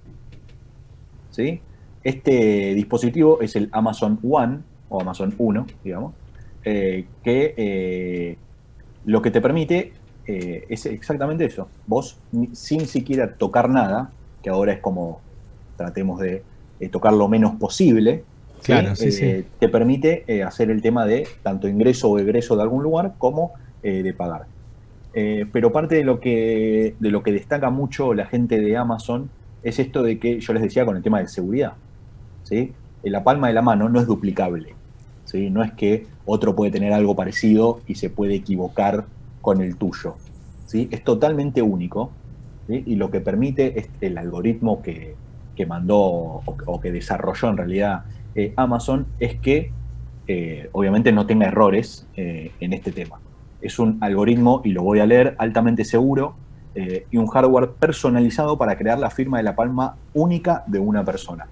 ¿sí? 1.29 1.61
Este 2.03 2.73
dispositivo 2.73 3.41
es 3.41 3.55
el 3.55 3.69
Amazon 3.71 4.19
One, 4.27 4.59
o 4.89 5.01
Amazon 5.01 5.33
1, 5.37 5.67
digamos, 5.83 6.13
eh, 6.63 7.05
que 7.23 7.53
eh, 7.57 8.37
lo 9.05 9.21
que 9.21 9.31
te 9.31 9.41
permite 9.41 9.93
eh, 10.25 10.65
es 10.69 10.85
exactamente 10.85 11.45
eso. 11.45 11.67
Vos, 11.87 12.17
sin 12.53 12.87
siquiera 12.87 13.33
tocar 13.33 13.69
nada, 13.69 14.11
que 14.41 14.49
ahora 14.49 14.73
es 14.73 14.79
como 14.79 15.21
tratemos 15.77 16.19
de 16.19 16.43
tocar 16.91 17.13
lo 17.13 17.29
menos 17.29 17.55
posible, 17.55 18.23
te 18.63 19.69
permite 19.69 20.43
hacer 20.43 20.71
el 20.71 20.81
tema 20.81 21.05
de 21.05 21.27
tanto 21.43 21.67
ingreso 21.67 22.09
o 22.09 22.19
egreso 22.19 22.55
de 22.55 22.63
algún 22.63 22.83
lugar 22.83 23.13
como 23.17 23.53
de 23.81 24.13
pagar. 24.13 24.45
pero 25.13 25.71
parte 25.71 25.95
de 25.95 26.03
lo, 26.03 26.19
que, 26.19 26.95
de 26.99 27.11
lo 27.11 27.21
que 27.21 27.31
destaca 27.31 27.69
mucho 27.69 28.13
la 28.13 28.25
gente 28.25 28.59
de 28.59 28.77
Amazon 28.77 29.29
es 29.63 29.79
esto 29.79 30.03
de 30.03 30.19
que 30.19 30.39
yo 30.39 30.53
les 30.53 30.61
decía 30.61 30.85
con 30.85 30.97
el 30.97 31.03
tema 31.03 31.19
de 31.19 31.27
seguridad. 31.27 31.73
¿sí? 32.43 32.73
La 33.03 33.23
palma 33.23 33.47
de 33.47 33.53
la 33.53 33.61
mano 33.61 33.89
no 33.89 33.99
es 33.99 34.05
duplicable. 34.05 34.75
¿sí? 35.25 35.49
No 35.49 35.63
es 35.63 35.71
que 35.71 36.05
otro 36.25 36.55
puede 36.55 36.71
tener 36.71 36.93
algo 36.93 37.15
parecido 37.15 37.81
y 37.87 37.95
se 37.95 38.09
puede 38.09 38.35
equivocar 38.35 39.05
con 39.41 39.61
el 39.61 39.77
tuyo. 39.77 40.15
¿sí? 40.65 40.89
Es 40.91 41.03
totalmente 41.03 41.61
único 41.61 42.11
y 42.67 42.95
lo 42.95 43.11
que 43.11 43.19
permite 43.19 43.77
es 43.79 43.89
el 43.99 44.17
algoritmo 44.17 44.81
que, 44.81 45.15
mandó 45.67 45.97
o, 45.99 46.81
que 46.81 46.91
desarrolló 46.91 47.49
en 47.49 47.57
realidad 47.57 48.03
eh, 48.35 48.53
Amazon 48.55 49.07
es 49.19 49.35
que 49.35 49.71
eh, 50.27 50.69
obviamente 50.71 51.11
no 51.11 51.25
tenga 51.25 51.47
errores 51.47 52.07
eh, 52.15 52.51
en 52.59 52.73
este 52.73 52.91
tema. 52.91 53.19
Es 53.61 53.79
un 53.79 53.97
algoritmo, 54.01 54.61
y 54.63 54.71
lo 54.71 54.83
voy 54.83 54.99
a 54.99 55.05
leer, 55.05 55.35
altamente 55.37 55.83
seguro, 55.85 56.35
eh, 56.75 57.05
y 57.11 57.17
un 57.17 57.27
hardware 57.27 57.71
personalizado 57.71 58.57
para 58.57 58.77
crear 58.77 58.97
la 58.97 59.09
firma 59.09 59.37
de 59.37 59.43
la 59.43 59.55
palma 59.55 59.95
única 60.13 60.63
de 60.67 60.79
una 60.79 61.03
persona. 61.03 61.47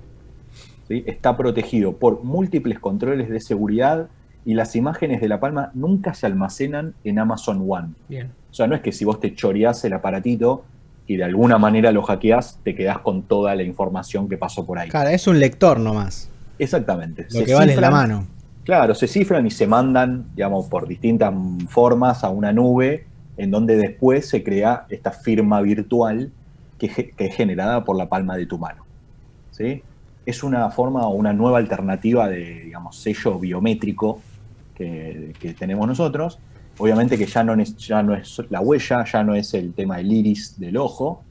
¿Sí? 0.88 1.04
Está 1.06 1.38
protegido 1.38 1.98
por 1.98 2.24
múltiples 2.24 2.80
controles 2.80 3.30
de 3.30 3.40
seguridad 3.40 4.08
y 4.44 4.56
las 4.56 4.76
imágenes 4.76 5.22
de 5.22 5.28
la 5.28 5.40
palma 5.40 5.72
nunca 5.74 6.14
se 6.14 6.26
almacenan 6.26 6.96
en 7.04 7.20
Amazon 7.20 7.64
One. 7.68 7.90
Bien. 8.10 8.32
O 8.50 8.54
sea, 8.54 8.68
no 8.68 8.76
es 8.76 8.82
que 8.82 8.92
si 8.92 9.06
vos 9.06 9.20
te 9.20 9.34
choreás 9.34 9.86
el 9.86 9.94
aparatito 9.94 10.64
y 11.06 11.18
de 11.18 11.24
alguna 11.24 11.58
manera 11.58 11.92
lo 11.92 12.02
hackeás, 12.02 12.60
te 12.64 12.74
quedás 12.74 13.00
con 13.00 13.24
toda 13.24 13.54
la 13.56 13.64
información 13.64 14.28
que 14.28 14.38
pasó 14.38 14.66
por 14.66 14.80
ahí. 14.80 14.90
Claro, 14.90 15.10
es 15.10 15.28
un 15.28 15.40
lector 15.40 15.80
nomás. 15.80 16.30
Exactamente. 16.62 17.24
Lo 17.32 17.40
Se 17.40 17.46
que 17.46 17.54
vale 17.56 17.74
es 17.74 17.82
la 17.82 17.90
mano. 17.90 18.28
Claro, 18.64 18.94
se 18.94 19.08
cifran 19.08 19.48
y 19.48 19.52
se 19.52 19.66
mandan, 19.66 20.28
digamos, 20.36 20.68
por 20.68 20.88
distintas 20.88 21.34
formas 21.68 22.24
a 22.24 22.30
una 22.30 22.54
nube 22.54 23.08
en 23.36 23.50
donde 23.50 23.78
después 23.78 24.30
se 24.30 24.44
crea 24.44 24.86
esta 24.90 25.12
firma 25.12 25.60
virtual 25.62 26.32
que 26.78 27.14
es 27.18 27.36
generada 27.36 27.84
por 27.84 27.98
la 27.98 28.08
palma 28.08 28.38
de 28.38 28.46
tu 28.46 28.60
mano. 28.60 28.86
¿sí? 29.50 29.82
Es 30.26 30.44
una 30.44 30.70
forma 30.70 31.08
o 31.08 31.16
una 31.16 31.34
nueva 31.34 31.58
alternativa 31.58 32.30
de, 32.30 32.62
digamos, 32.66 32.96
sello 32.96 33.40
biométrico 33.40 34.20
que, 34.76 35.34
que 35.40 35.54
tenemos 35.54 35.88
nosotros. 35.88 36.38
Obviamente 36.78 37.18
que 37.18 37.26
ya 37.26 37.44
no, 37.44 37.54
es, 37.56 37.76
ya 37.78 38.04
no 38.04 38.14
es 38.14 38.40
la 38.52 38.62
huella, 38.62 39.04
ya 39.06 39.24
no 39.24 39.34
es 39.34 39.56
el 39.56 39.74
tema 39.74 39.98
del 39.98 40.12
iris 40.12 40.60
del 40.60 40.78
ojo, 40.78 41.24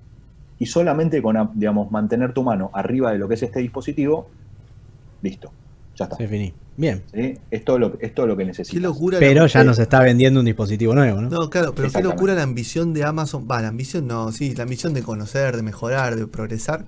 y 0.59 0.67
solamente 0.67 1.23
con, 1.23 1.51
digamos, 1.55 1.91
mantener 1.91 2.33
tu 2.33 2.43
mano 2.43 2.71
arriba 2.73 3.13
de 3.13 3.19
lo 3.19 3.29
que 3.29 3.35
es 3.35 3.43
este 3.43 3.61
dispositivo, 3.61 4.29
listo, 5.23 5.53
ya 5.97 6.05
está. 6.05 6.17
Se 6.17 6.29
finí. 6.29 6.53
Bien. 6.77 7.03
¿sí? 7.13 7.37
Es, 7.51 7.65
todo 7.65 7.79
lo, 7.79 7.99
es 8.01 8.15
todo 8.15 8.27
lo 8.27 8.37
que 8.37 8.45
necesitas. 8.45 8.73
Qué 8.73 8.81
locura. 8.81 9.19
Pero 9.19 9.43
la- 9.43 9.47
ya 9.49 9.65
nos 9.65 9.79
está 9.79 10.01
vendiendo 10.01 10.41
un 10.41 10.47
dispositivo 10.47 10.95
nuevo, 10.95 11.21
¿no? 11.21 11.29
No, 11.29 11.51
claro, 11.51 11.75
pero 11.75 11.91
qué 11.91 12.03
locura 12.03 12.35
la 12.35 12.43
ambición 12.43 12.95
de 12.95 13.05
Amazon. 13.05 13.47
Va, 13.51 13.61
la 13.61 13.69
ambición 13.69 14.07
no, 14.07 14.33
sí, 14.33 14.55
la 14.55 14.63
ambición 14.63 14.95
de 14.95 15.03
conocer, 15.03 15.57
de 15.57 15.63
mejorar, 15.63 16.17
de 16.17 16.27
progresar. 16.27 16.85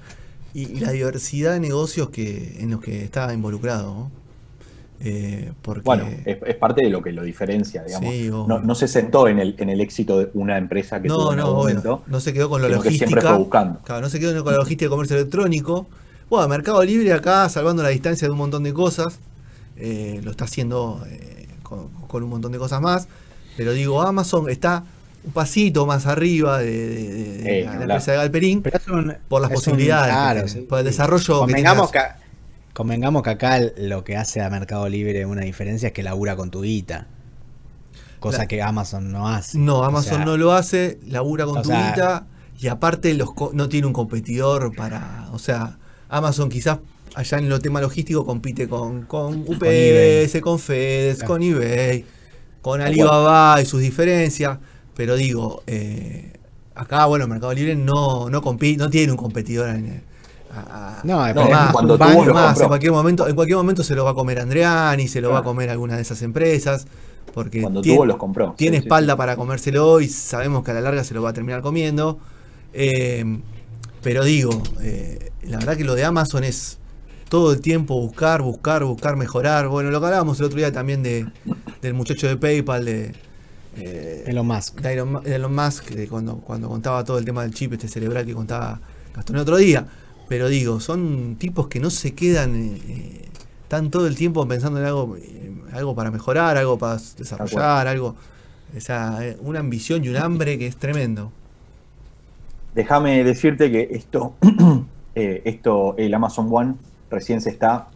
Y, 0.55 0.63
y 0.65 0.81
la 0.81 0.93
diversidad 0.93 1.53
de 1.53 1.61
negocios 1.61 2.11
que 2.11 2.57
en 2.61 2.71
los 2.71 2.81
que 2.81 3.05
está 3.05 3.33
involucrado. 3.35 3.95
¿no? 3.95 4.11
Eh, 5.01 5.51
porque. 5.63 5.83
Bueno, 5.85 6.07
es, 6.25 6.39
es 6.47 6.55
parte 6.57 6.85
de 6.85 6.91
lo 6.91 7.03
que 7.03 7.13
lo 7.13 7.23
diferencia, 7.23 7.83
digamos. 7.83 8.11
Sí, 8.15 8.29
no, 8.31 8.61
no 8.61 8.75
se 8.75 8.87
sentó 8.87 9.29
en 9.29 9.41
el, 9.41 9.57
en 9.59 9.69
el 9.69 9.81
éxito 9.81 10.19
de 10.21 10.31
una 10.35 10.57
empresa 10.59 11.03
que 11.03 11.09
tuvo 11.09 11.25
no, 11.25 11.33
en 11.33 11.39
no, 11.39 11.55
momento. 11.55 12.03
no 12.07 12.21
se 12.21 12.33
quedó 12.33 12.49
con 12.49 12.63
la 12.63 12.69
sino 12.69 12.81
que 12.81 12.85
logística. 12.89 13.09
siempre 13.09 13.29
fue 13.29 13.39
buscando. 13.39 13.81
Claro, 13.81 14.01
no 14.03 14.09
se 14.09 14.21
quedó 14.21 14.43
con 14.45 14.53
la 14.53 14.59
logística 14.59 14.87
de 14.87 14.91
comercio 14.91 15.17
electrónico. 15.17 15.87
Bueno, 16.33 16.49
Mercado 16.49 16.83
Libre 16.83 17.13
acá, 17.13 17.47
salvando 17.51 17.83
la 17.83 17.91
distancia 17.91 18.27
de 18.27 18.33
un 18.33 18.39
montón 18.39 18.63
de 18.63 18.73
cosas. 18.73 19.19
eh, 19.77 20.19
lo 20.25 20.31
está 20.31 20.45
haciendo 20.47 21.05
eh, 21.07 21.47
con, 21.63 21.89
con 22.09 22.23
un 22.23 22.31
montón 22.31 22.53
de 22.53 22.59
cosas 22.59 22.81
más. 22.81 23.07
Pero 23.55 23.75
digo, 23.75 24.01
Amazon 24.01 24.49
está 24.49 24.83
un 25.25 25.33
pasito 25.33 25.85
más 25.85 26.07
arriba 26.07 26.57
de, 26.59 26.71
de- 26.71 26.89
de- 26.89 27.39
de 27.43 27.61
Eh, 27.61 27.65
la, 27.67 27.83
empresa 27.83 28.13
de 28.13 28.17
Galperín 28.17 28.63
un- 28.91 29.15
por 29.29 29.43
las 29.43 29.51
un- 29.51 29.57
posibilidades, 29.57 30.07
que 30.07 30.13
claro, 30.13 30.49
sí. 30.49 30.61
por 30.63 30.79
el 30.79 30.87
desarrollo 30.87 31.35
que 31.35 31.39
Convengamos 31.41 31.91
que, 31.91 31.99
tiene. 31.99 32.15
convengamos 32.73 33.23
que 33.25 33.31
acá 33.31 33.61
lo 33.77 34.03
que 34.03 34.17
hace 34.17 34.41
a 34.41 34.49
Mercado 34.49 34.89
Libre 34.89 35.27
una 35.27 35.43
diferencia 35.43 35.89
es 35.89 35.93
que 35.93 36.03
labura 36.03 36.35
con 36.35 36.51
tu 36.51 36.63
guita. 36.63 37.09
Cosa 38.21 38.39
La- 38.39 38.47
que 38.47 38.63
Amazon 38.63 39.13
no 39.13 39.29
hace. 39.29 39.59
No, 39.59 39.81
O 39.81 39.85
Amazon 39.85 40.17
sea, 40.17 40.25
no 40.25 40.39
lo 40.39 40.53
hace, 40.53 40.99
labura 41.07 41.45
con 41.45 41.61
tu 41.61 41.69
sea- 41.69 41.91
guita 41.91 42.27
y 42.59 42.69
aparte 42.69 43.13
los 43.13 43.35
co- 43.35 43.51
no 43.53 43.69
tiene 43.69 43.87
un 43.87 43.93
competidor 43.93 44.75
para. 44.75 45.29
O 45.33 45.39
sea, 45.39 45.77
Amazon 46.13 46.49
quizás 46.49 46.79
allá 47.15 47.39
en 47.39 47.49
lo 47.49 47.61
tema 47.61 47.81
logístico 47.81 48.25
compite 48.25 48.69
con, 48.69 49.03
con 49.03 49.41
UPS, 49.43 49.63
eBay. 49.63 50.41
con, 50.41 50.59
FedEx, 50.59 51.19
Claro. 51.19 51.33
con 51.35 51.43
eBay, 51.43 52.05
con 52.63 52.81
Alibaba 52.81 53.61
y 53.61 53.67
sus 53.67 53.81
diferencias. 53.81 54.59
Pero 54.95 55.17
digo, 55.17 55.63
eh, 55.67 56.33
acá, 56.75 57.07
bueno, 57.07 57.27
Mercado 57.27 57.53
Libre 57.55 57.75
no, 57.75 58.29
no 58.31 58.43
compite, 58.43 58.77
no 58.79 58.89
tiene 58.91 59.11
un 59.13 59.19
competidor 59.19 59.71
en, 59.71 60.03
a- 60.55 60.99
a- 60.99 61.01
No, 61.05 61.23
pero 61.35 61.49
más, 61.49 61.73
cuando 61.73 61.97
tuvo, 61.99 62.25
más, 62.35 62.61
en 62.61 62.69
cualquier 62.69 62.93
momento, 62.93 63.27
en 63.27 63.35
cualquier 63.35 63.57
momento 63.57 63.83
se 63.83 63.95
lo 63.95 64.05
va 64.05 64.11
a 64.11 64.15
comer 64.15 64.39
Andreani, 64.41 65.09
se 65.09 65.21
lo 65.23 65.31
va 65.31 65.39
a 65.39 65.43
comer 65.43 65.71
alguna 65.71 65.97
de 65.97 66.03
esas 66.03 66.21
empresas, 66.23 66.87
porque 67.33 67.63
Cuando 67.63 67.81
tiene- 67.81 67.97
tuvo, 67.97 68.07
los 68.07 68.17
compró. 68.19 68.55
tiene 68.59 68.79
sí, 68.79 68.83
espalda 68.85 69.15
sí. 69.15 69.17
para 69.17 69.37
comérselo 69.37 70.01
y 70.03 70.09
sabemos 70.09 70.63
que 70.63 70.71
a 70.73 70.75
la 70.75 70.83
larga 70.83 71.05
se 71.05 71.15
lo 71.15 71.23
va 71.23 71.31
a 71.31 71.33
terminar 71.33 71.63
comiendo. 71.63 72.19
Eh, 72.75 73.25
pero 74.03 74.25
digo, 74.25 74.63
eh, 74.81 75.31
la 75.43 75.59
verdad 75.59 75.77
que 75.77 75.85
lo 75.85 75.95
de 75.95 76.05
Amazon 76.05 76.45
es 76.45 76.79
todo 77.29 77.53
el 77.53 77.61
tiempo 77.61 77.99
buscar, 77.99 78.43
buscar, 78.43 78.85
buscar, 78.85 79.17
mejorar. 79.17 79.69
Bueno, 79.69 79.91
lo 79.91 80.01
que 80.01 80.07
hablábamos 80.07 80.39
el 80.39 80.47
otro 80.47 80.59
día 80.59 80.71
también 80.71 81.03
de, 81.03 81.27
del 81.81 81.95
muchacho 81.95 82.29
de 82.29 82.37
PayPal, 82.37 82.85
de, 82.85 83.15
eh, 83.77 84.25
Elon 84.27 84.47
Musk. 84.47 84.81
de 84.81 84.93
Elon, 84.93 85.23
de 85.23 85.35
Elon 85.35 85.55
Musk, 85.55 85.91
de 85.91 86.09
cuando, 86.09 86.37
cuando 86.37 86.69
contaba 86.69 87.05
todo 87.05 87.19
el 87.19 87.25
tema 87.25 87.43
del 87.43 87.55
chip 87.55 87.73
este 87.73 87.89
cerebral 87.89 88.27
que 88.27 88.35
contaba 88.35 88.81
Gastón 89.15 89.37
el 89.37 89.43
otro 89.43 89.57
día. 89.57 89.87
Pero 90.29 90.49
digo, 90.49 90.81
son 90.81 91.37
tipos 91.39 91.69
que 91.69 91.81
no 91.81 91.91
se 91.91 92.15
quedan, 92.15 92.55
eh, 92.55 93.29
están 93.63 93.91
todo 93.91 94.07
el 94.07 94.15
tiempo 94.15 94.47
pensando 94.47 94.79
en 94.79 94.87
algo, 94.87 95.17
eh, 95.17 95.53
algo 95.73 95.95
para 95.95 96.11
mejorar, 96.11 96.57
algo 96.57 96.79
para 96.79 97.01
desarrollar, 97.17 97.87
algo. 97.87 98.15
O 98.77 98.81
sea, 98.81 99.19
una 99.41 99.61
ambición 99.61 100.05
y 100.05 100.09
un 100.09 100.17
hambre 100.17 100.59
que 100.59 100.67
es 100.67 100.77
tremendo. 100.77 101.33
Déjame 102.75 103.23
decirte 103.23 103.71
que 103.71 103.89
esto, 103.91 104.35
eh, 105.15 105.43
esto, 105.45 105.95
el 105.99 106.15
Amazon 106.15 106.49
One 106.51 106.75
recién 107.11 107.43
se 107.43 107.51
está 107.51 107.89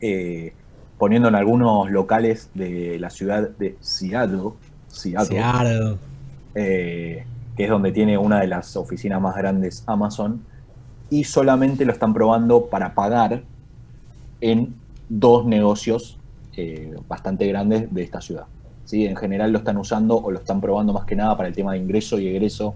eh, 0.00 0.52
poniendo 0.98 1.28
en 1.28 1.36
algunos 1.36 1.88
locales 1.88 2.50
de 2.54 2.98
la 2.98 3.10
ciudad 3.10 3.50
de 3.50 3.76
Seattle, 3.80 4.50
Seattle, 4.88 5.36
Seattle. 5.36 5.96
eh, 6.56 7.24
que 7.56 7.64
es 7.64 7.70
donde 7.70 7.92
tiene 7.92 8.18
una 8.18 8.40
de 8.40 8.48
las 8.48 8.76
oficinas 8.76 9.20
más 9.20 9.36
grandes 9.36 9.84
Amazon, 9.86 10.42
y 11.08 11.22
solamente 11.24 11.84
lo 11.84 11.92
están 11.92 12.12
probando 12.12 12.66
para 12.66 12.94
pagar 12.94 13.42
en 14.40 14.74
dos 15.08 15.46
negocios 15.46 16.18
bastante 17.08 17.46
grandes 17.46 17.92
de 17.94 18.02
esta 18.02 18.20
ciudad. 18.20 18.44
¿sí? 18.84 19.06
En 19.06 19.16
general 19.16 19.52
lo 19.52 19.58
están 19.58 19.76
usando 19.76 20.16
o 20.16 20.30
lo 20.30 20.38
están 20.38 20.60
probando 20.60 20.92
más 20.92 21.04
que 21.04 21.14
nada 21.14 21.36
para 21.36 21.48
el 21.48 21.54
tema 21.54 21.72
de 21.72 21.78
ingreso 21.78 22.18
y 22.18 22.28
egreso 22.28 22.74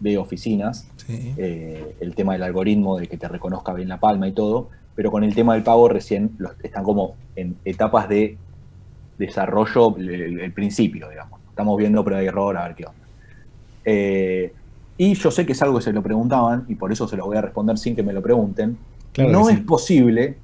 de 0.00 0.18
oficinas, 0.18 0.88
Sí. 0.96 1.34
eh, 1.36 1.94
el 2.00 2.14
tema 2.14 2.32
del 2.32 2.42
algoritmo 2.42 2.98
de 2.98 3.06
que 3.06 3.16
te 3.16 3.28
reconozca 3.28 3.72
bien 3.74 3.88
la 3.88 4.00
palma 4.00 4.26
y 4.26 4.32
todo, 4.32 4.68
pero 4.94 5.10
con 5.10 5.22
el 5.24 5.34
tema 5.34 5.54
del 5.54 5.62
pago 5.62 5.88
recién 5.88 6.32
los- 6.38 6.52
están 6.62 6.82
como 6.84 7.14
en 7.36 7.56
etapas 7.64 8.08
de 8.08 8.36
desarrollo, 9.18 9.96
el, 9.98 10.40
el 10.40 10.52
principio, 10.52 11.08
digamos. 11.08 11.38
Estamos 11.50 11.76
viendo 11.78 12.02
prueba 12.04 12.22
y 12.22 12.26
error 12.26 12.56
a 12.56 12.64
ver 12.66 12.74
qué 12.74 12.84
onda. 12.86 12.98
Eh, 13.84 14.52
y 14.96 15.14
yo 15.14 15.30
sé 15.30 15.46
que 15.46 15.52
es 15.52 15.62
algo 15.62 15.78
que 15.78 15.84
se 15.84 15.92
lo 15.92 16.02
preguntaban 16.02 16.64
y 16.68 16.74
por 16.74 16.92
eso 16.92 17.08
se 17.08 17.16
lo 17.16 17.26
voy 17.26 17.36
a 17.36 17.40
responder 17.42 17.78
sin 17.78 17.94
que 17.96 18.02
me 18.02 18.12
lo 18.12 18.22
pregunten. 18.22 18.76
Claro 19.12 19.30
no 19.32 19.48
es 19.48 19.58
posible 19.60 20.36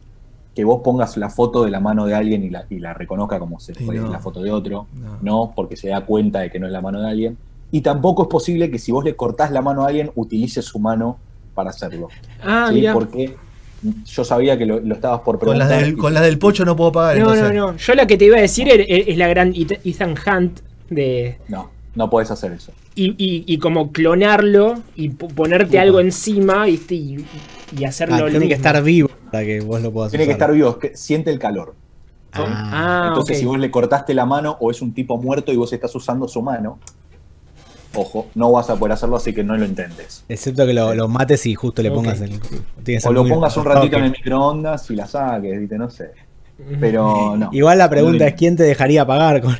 que 0.54 0.64
vos 0.64 0.80
pongas 0.82 1.16
la 1.18 1.28
foto 1.28 1.64
de 1.64 1.70
la 1.70 1.80
mano 1.80 2.06
de 2.06 2.14
alguien 2.14 2.42
y 2.42 2.48
la, 2.50 2.64
y 2.70 2.78
la 2.78 2.94
reconozca 2.94 3.38
como 3.38 3.60
se 3.60 3.74
Sí, 3.74 3.84
fue 3.84 3.96
no. 3.96 4.10
la 4.10 4.18
foto 4.20 4.42
de 4.42 4.50
otro. 4.50 4.86
No. 4.94 5.18
No, 5.20 5.52
porque 5.54 5.76
se 5.76 5.88
da 5.88 6.00
cuenta 6.06 6.40
de 6.40 6.50
que 6.50 6.58
no 6.58 6.66
es 6.66 6.72
la 6.72 6.80
mano 6.80 7.00
de 7.00 7.08
alguien. 7.10 7.36
Y 7.70 7.80
tampoco 7.80 8.22
es 8.22 8.28
posible 8.28 8.70
que 8.70 8.78
si 8.78 8.92
vos 8.92 9.04
le 9.04 9.16
cortás 9.16 9.50
la 9.50 9.60
mano 9.62 9.84
a 9.84 9.88
alguien, 9.88 10.10
utilice 10.14 10.62
su 10.62 10.78
mano 10.78 11.18
para 11.54 11.70
hacerlo. 11.70 12.08
Ah, 12.42 12.70
¿sí? 12.72 12.84
Porque 12.92 13.36
yo 14.06 14.24
sabía 14.24 14.56
que 14.56 14.66
lo, 14.66 14.80
lo 14.80 14.94
estabas 14.94 15.20
por 15.20 15.38
Con 15.38 15.58
las, 15.58 15.68
preguntar. 15.68 15.84
del, 15.84 15.94
y- 15.94 15.96
con 16.00 16.14
las 16.14 16.22
del 16.22 16.38
pocho 16.38 16.64
no 16.64 16.76
puedo 16.76 16.92
pagar. 16.92 17.18
No, 17.18 17.26
no, 17.26 17.32
entonces. 17.34 17.56
no. 17.56 17.76
Yo 17.76 17.94
la 17.94 18.06
que 18.06 18.16
te 18.16 18.24
iba 18.26 18.36
a 18.38 18.40
decir 18.40 18.68
es, 18.68 18.86
es 19.08 19.16
la 19.16 19.28
gran 19.28 19.52
Eth- 19.52 19.80
Ethan 19.84 20.14
Hunt 20.26 20.60
de. 20.90 21.38
No, 21.48 21.70
no 21.94 22.08
podés 22.10 22.30
hacer 22.30 22.52
eso. 22.52 22.72
Y, 22.94 23.10
y- 23.18 23.44
y 23.46 23.58
como 23.58 23.92
clonarlo 23.92 24.76
y 24.94 25.10
po- 25.10 25.28
ponerte 25.28 25.78
algo 25.78 26.00
encima 26.00 26.64
¿viste? 26.64 26.94
y, 26.94 27.24
y 27.78 27.84
hacerlo 27.84 28.14
Ah, 28.14 28.20
lo 28.20 28.30
tiene 28.30 28.48
que 28.48 28.54
estar 28.54 28.82
vivo 28.82 29.10
para 29.30 29.44
que 29.44 29.60
vos 29.60 29.82
lo 29.82 29.92
puedas 29.92 30.10
Tiene 30.12 30.24
que 30.24 30.32
estar 30.32 30.50
vivo, 30.52 30.70
es 30.70 30.76
que 30.76 30.96
siente 30.96 31.30
el 31.30 31.38
calor. 31.38 31.74
Ah, 32.32 32.44
Ah, 32.72 33.04
Entonces, 33.08 33.38
si 33.38 33.44
vos 33.44 33.58
le 33.58 33.70
cortaste 33.70 34.14
la 34.14 34.24
mano 34.26 34.56
o 34.60 34.70
es 34.70 34.80
un 34.82 34.92
tipo 34.94 35.16
muerto 35.18 35.52
y 35.52 35.56
vos 35.56 35.72
estás 35.72 35.94
usando 35.94 36.26
su 36.28 36.40
mano, 36.42 36.78
ojo, 37.96 38.28
no 38.34 38.52
vas 38.52 38.68
a 38.70 38.76
poder 38.76 38.92
hacerlo, 38.92 39.16
así 39.16 39.32
que 39.34 39.42
no 39.44 39.56
lo 39.56 39.64
intentes. 39.64 40.24
Excepto 40.28 40.66
que 40.66 40.72
lo, 40.74 40.94
lo 40.94 41.08
mates 41.08 41.44
y 41.46 41.54
justo 41.54 41.82
le 41.82 41.90
pongas 41.90 42.20
el. 42.20 42.40
que 42.84 43.00
ser 43.00 43.10
O 43.10 43.12
lo 43.12 43.26
pongas 43.26 43.56
un 43.56 43.64
ratito 43.64 43.96
en 43.98 44.04
el 44.04 44.10
microondas 44.12 44.90
y 44.90 44.96
la 44.96 45.06
saques, 45.06 45.58
¿viste? 45.60 45.76
No 45.78 45.90
sé. 45.90 46.10
Pero 46.80 47.36
no. 47.36 47.50
Igual 47.52 47.76
la 47.76 47.90
pregunta 47.90 48.24
No, 48.24 48.28
es: 48.30 48.34
¿quién 48.34 48.56
te 48.56 48.62
dejaría 48.62 49.06
pagar 49.06 49.42
con, 49.42 49.58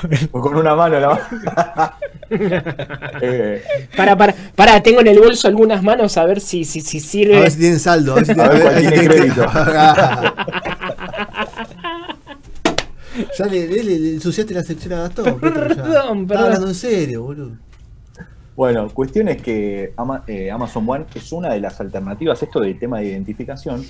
con 0.00 0.12
el- 0.12 0.28
O 0.30 0.40
con 0.42 0.54
una 0.56 0.74
mano 0.74 1.00
la 1.00 1.98
eh, 3.22 3.62
Para, 3.96 4.14
para, 4.14 4.34
para, 4.54 4.82
tengo 4.82 5.00
en 5.00 5.06
el 5.06 5.18
bolso 5.20 5.48
algunas 5.48 5.82
manos 5.82 6.18
a 6.18 6.24
ver 6.26 6.40
si, 6.42 6.64
si, 6.66 6.82
si 6.82 6.98
A 6.98 7.00
sirve. 7.00 7.40
ver 7.40 7.50
si 7.50 7.58
tienen 7.60 7.80
saldo. 7.80 8.12
A 8.12 8.16
ver 8.16 8.26
si, 8.26 8.34
ver 8.34 8.50
tiene 8.76 8.90
tienen- 8.90 9.08
crédito. 9.08 9.46
ya 13.38 13.46
le, 13.46 13.66
le- 13.68 13.82
le- 13.82 13.98
le 13.98 14.10
ensuciaste 14.14 14.54
la 14.54 14.62
sección 14.62 14.92
a 14.94 14.96
Gastón. 15.02 15.24
Ya. 15.26 15.34
Perdón, 15.40 15.70
Estaba 15.70 16.26
perdón. 16.26 16.44
hablando 16.44 16.68
en 16.68 16.74
serio, 16.74 17.22
boludo. 17.22 17.56
Bueno, 18.56 18.88
cuestión 18.88 19.28
es 19.28 19.42
que 19.42 19.94
eh, 20.28 20.50
Amazon 20.50 20.88
One 20.88 21.06
es 21.14 21.32
una 21.32 21.52
de 21.52 21.60
las 21.60 21.80
alternativas, 21.80 22.40
esto 22.42 22.60
del 22.60 22.78
tema 22.78 23.00
de 23.00 23.06
identificación. 23.06 23.82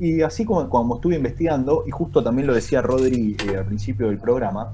Y 0.00 0.22
así 0.22 0.44
como 0.44 0.68
cuando 0.68 0.96
estuve 0.96 1.16
investigando, 1.16 1.84
y 1.86 1.92
justo 1.92 2.22
también 2.22 2.48
lo 2.48 2.54
decía 2.54 2.82
Rodri 2.82 3.36
eh, 3.46 3.56
al 3.56 3.66
principio 3.66 4.08
del 4.08 4.18
programa, 4.18 4.72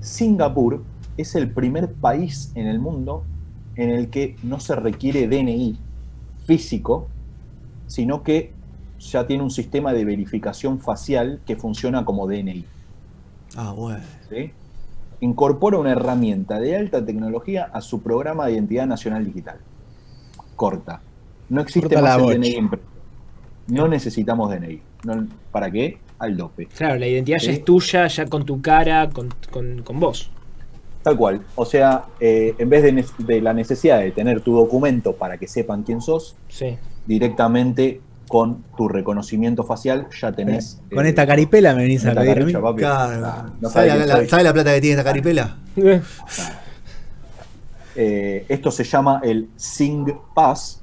Singapur 0.00 0.82
es 1.16 1.34
el 1.34 1.50
primer 1.50 1.94
país 1.94 2.52
en 2.54 2.66
el 2.66 2.78
mundo 2.78 3.24
en 3.76 3.90
el 3.90 4.10
que 4.10 4.36
no 4.42 4.60
se 4.60 4.76
requiere 4.76 5.26
DNI 5.26 5.78
físico, 6.44 7.08
sino 7.86 8.22
que 8.22 8.52
ya 8.98 9.26
tiene 9.26 9.42
un 9.42 9.50
sistema 9.50 9.94
de 9.94 10.04
verificación 10.04 10.78
facial 10.78 11.40
que 11.46 11.56
funciona 11.56 12.04
como 12.04 12.26
DNI. 12.26 12.64
Ah, 13.56 13.72
bueno. 13.72 14.04
¿sí? 14.28 14.52
Incorpora 15.20 15.78
una 15.78 15.92
herramienta 15.92 16.58
de 16.60 16.76
alta 16.76 17.04
tecnología 17.04 17.70
a 17.72 17.80
su 17.80 18.02
programa 18.02 18.46
de 18.46 18.52
identidad 18.52 18.86
nacional 18.86 19.24
digital. 19.24 19.58
Corta. 20.54 21.00
No 21.48 21.60
existe 21.60 21.94
Corta 21.94 22.18
más 22.18 22.30
el. 22.30 22.40
DNI 22.40 22.48
impreso. 22.56 22.84
No 23.68 23.88
necesitamos 23.88 24.50
DNI. 24.50 24.80
No- 25.04 25.26
¿Para 25.50 25.70
qué? 25.70 25.98
Al 26.18 26.36
dope. 26.36 26.66
Claro, 26.66 26.96
la 26.98 27.06
identidad 27.06 27.38
ya 27.38 27.44
Sí. 27.46 27.50
es 27.58 27.64
tuya, 27.64 28.06
ya 28.06 28.26
con 28.26 28.44
tu 28.44 28.60
cara, 28.62 29.08
con, 29.10 29.28
con, 29.50 29.82
con 29.82 30.00
vos. 30.00 30.30
Tal 31.02 31.16
cual. 31.16 31.40
O 31.54 31.64
sea, 31.64 32.04
eh, 32.20 32.54
en 32.58 32.68
vez 32.68 32.82
de, 32.82 33.04
de 33.24 33.40
la 33.40 33.52
necesidad 33.52 34.00
de 34.00 34.10
tener 34.12 34.40
tu 34.40 34.54
documento 34.56 35.14
para 35.14 35.36
que 35.38 35.46
sepan 35.46 35.82
quién 35.82 36.00
sos, 36.00 36.36
Sí. 36.48 36.76
directamente 37.06 38.00
con 38.28 38.62
tu 38.76 38.88
reconocimiento 38.88 39.62
facial 39.64 40.08
ya 40.20 40.32
tenés. 40.32 40.80
Con 40.92 41.06
eh, 41.06 41.10
esta 41.10 41.26
caripela 41.26 41.74
me 41.74 41.82
venís 41.82 42.04
a 42.06 42.14
pedir 42.14 42.58
papi. 42.60 42.78
Claro. 42.80 43.26
Ah, 43.26 43.50
no 43.60 43.70
¿Sabe, 43.70 43.88
sabés 43.88 43.88
la, 43.88 43.96
quién 43.96 44.08
la- 44.08 44.16
soy. 44.16 44.28
sabe 44.28 44.42
la 44.44 44.52
plata 44.52 44.74
que 44.74 44.80
tiene 44.80 44.92
esta 44.98 45.04
caripela? 45.04 45.56
Eh, 47.98 48.44
esto 48.50 48.70
se 48.70 48.84
llama 48.84 49.20
el 49.24 49.48
Sing 49.56 50.06
Pass, 50.34 50.82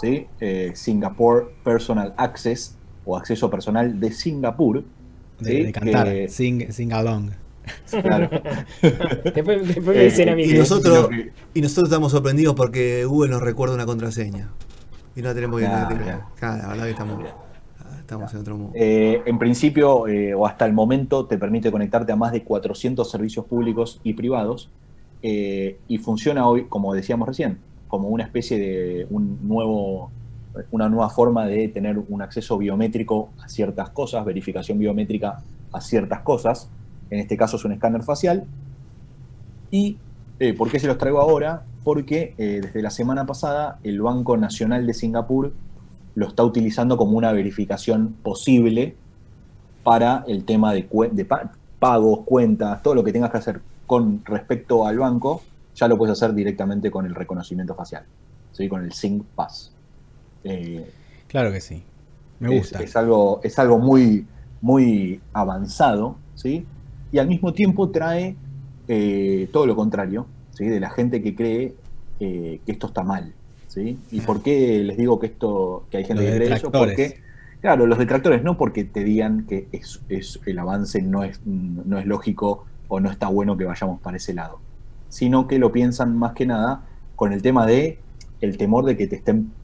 ¿sí? 0.00 0.26
Eh, 0.40 0.70
Singapore 0.74 1.46
Personal 1.64 2.14
Access 2.16 2.76
o 3.04 3.16
acceso 3.16 3.50
personal 3.50 3.98
de 3.98 4.12
Singapur. 4.12 4.84
De, 5.40 5.50
¿sí? 5.50 5.62
de 5.64 5.72
cantar, 5.72 6.06
Que- 6.06 6.28
sing, 6.28 6.70
sing 6.72 6.92
along. 6.92 7.30
claro. 7.90 8.28
Después, 9.34 9.66
después 9.66 9.86
me 9.96 10.02
Eh, 10.02 10.04
dicen 10.04 10.28
a 10.28 10.36
mí. 10.36 10.44
Y 10.44 10.52
que- 10.52 10.58
nosotros, 10.58 11.02
lo 11.02 11.08
que- 11.08 11.32
y 11.54 11.60
nosotros 11.60 11.88
estamos 11.88 12.12
sorprendidos 12.12 12.54
porque 12.54 13.04
Google 13.04 13.30
nos 13.32 13.42
recuerda 13.42 13.74
una 13.74 13.86
contraseña. 13.86 14.50
Y 15.16 15.22
no 15.22 15.34
tenemos 15.34 15.60
que 15.60 15.66
Ah, 15.66 15.88
no 15.90 15.96
tenemos. 15.96 16.24
Claro, 16.38 16.62
la 16.62 16.68
verdad 16.68 16.84
que 16.84 16.90
estamos 16.90 18.34
en 18.34 18.40
otro 18.40 18.56
mundo. 18.56 18.72
Eh, 18.74 19.22
en 19.24 19.38
principio, 19.38 20.06
eh, 20.08 20.34
o 20.34 20.46
hasta 20.46 20.66
el 20.66 20.72
momento, 20.72 21.26
te 21.26 21.38
permite 21.38 21.70
conectarte 21.70 22.12
a 22.12 22.16
más 22.16 22.32
de 22.32 22.42
400 22.42 23.10
servicios 23.10 23.44
públicos 23.46 24.00
y 24.04 24.14
privados 24.14 24.70
eh, 25.22 25.78
y 25.88 25.98
funciona 25.98 26.46
hoy, 26.46 26.66
como 26.66 26.92
decíamos 26.94 27.26
recién, 27.26 27.58
como 27.88 28.08
una 28.08 28.24
especie 28.24 28.58
de 28.58 29.06
un 29.10 29.38
nuevo, 29.48 30.10
una 30.70 30.88
nueva 30.88 31.08
forma 31.08 31.46
de 31.46 31.68
tener 31.68 31.98
un 31.98 32.22
acceso 32.22 32.58
biométrico 32.58 33.30
a 33.42 33.48
ciertas 33.48 33.90
cosas, 33.90 34.24
verificación 34.24 34.78
biométrica 34.78 35.42
a 35.72 35.80
ciertas 35.80 36.20
cosas. 36.20 36.68
En 37.10 37.20
este 37.20 37.36
caso 37.36 37.56
es 37.56 37.64
un 37.64 37.72
escáner 37.72 38.02
facial. 38.02 38.44
¿Y 39.70 39.96
eh, 40.40 40.52
por 40.54 40.70
qué 40.70 40.78
se 40.78 40.86
los 40.86 40.98
traigo 40.98 41.20
ahora? 41.20 41.64
Porque 41.84 42.34
eh, 42.38 42.60
desde 42.62 42.82
la 42.82 42.90
semana 42.90 43.26
pasada 43.26 43.78
el 43.82 44.00
Banco 44.00 44.36
Nacional 44.36 44.86
de 44.86 44.94
Singapur 44.94 45.52
lo 46.14 46.26
está 46.28 46.44
utilizando 46.44 46.96
como 46.96 47.16
una 47.18 47.32
verificación 47.32 48.14
posible 48.22 48.96
para 49.82 50.24
el 50.26 50.44
tema 50.44 50.72
de, 50.72 50.88
pagos, 51.78 52.20
cuentas, 52.24 52.82
todo 52.82 52.94
lo 52.94 53.04
que 53.04 53.12
tengas 53.12 53.30
que 53.30 53.36
hacer 53.38 53.60
con 53.86 54.24
respecto 54.24 54.86
al 54.86 54.98
banco, 54.98 55.42
ya 55.74 55.88
lo 55.88 55.98
puedes 55.98 56.12
hacer 56.12 56.34
directamente 56.34 56.90
con 56.90 57.04
el 57.04 57.14
reconocimiento 57.14 57.74
facial, 57.74 58.04
¿sí? 58.52 58.68
con 58.68 58.82
el 58.82 58.92
Sync 58.92 59.24
Pass. 59.34 59.72
Eh, 60.44 60.90
Claro 61.28 61.50
que 61.52 61.60
sí. 61.60 61.82
Me 62.38 62.54
es- 62.54 62.60
gusta. 62.62 62.80
Es, 62.82 62.96
algo, 62.96 63.40
es 63.42 63.58
algo 63.58 63.78
muy, 63.78 64.24
muy 64.62 65.20
avanzado, 65.32 66.16
¿sí? 66.34 66.64
Y 67.12 67.18
al 67.18 67.26
mismo 67.26 67.52
tiempo 67.52 67.90
trae 67.90 68.36
eh, 68.86 69.50
todo 69.52 69.66
lo 69.66 69.76
contrario, 69.76 70.34
¿sí? 70.50 70.66
De 70.68 70.80
la 70.80 70.90
gente 70.90 71.22
que 71.22 71.34
cree 71.34 71.78
eh, 72.18 72.62
que 72.64 72.72
esto 72.72 72.88
está 72.88 73.02
mal, 73.04 73.36
¿sí? 73.66 74.06
¿Y 74.10 74.22
por 74.22 74.42
qué 74.42 74.82
les 74.84 74.96
digo 74.96 75.18
que 75.18 75.26
esto, 75.28 75.88
que 75.90 75.98
hay 75.98 76.04
gente 76.04 76.24
Los 76.24 76.32
que 76.32 76.34
cree 76.34 76.52
eso? 76.52 76.74
Porque, 76.74 77.20
claro, 77.60 77.86
los 77.86 77.98
detractores 77.98 78.42
no 78.42 78.56
porque 78.56 78.84
te 78.84 79.04
digan 79.04 79.46
que 79.46 79.68
es, 79.72 80.04
es- 80.08 80.40
el 80.46 80.58
avance 80.58 81.02
no 81.02 81.24
es, 81.24 81.40
no 81.44 81.98
es 81.98 82.06
lógico 82.06 82.66
o 82.86 83.00
no 83.00 83.10
está 83.10 83.28
bueno 83.28 83.56
que 83.56 83.64
vayamos 83.64 84.00
para 84.00 84.16
ese 84.18 84.34
lado, 84.34 84.62
sino 85.08 85.46
que 85.48 85.58
lo 85.58 85.72
piensan 85.72 86.16
más 86.18 86.32
que 86.34 86.46
nada 86.46 86.88
con 87.14 87.32
el 87.32 87.42
tema 87.42 87.66
de 87.66 88.04
el 88.40 88.58
temor 88.58 88.84
de 88.84 88.96
que 88.96 89.06
te 89.06 89.16
estén 89.16 89.56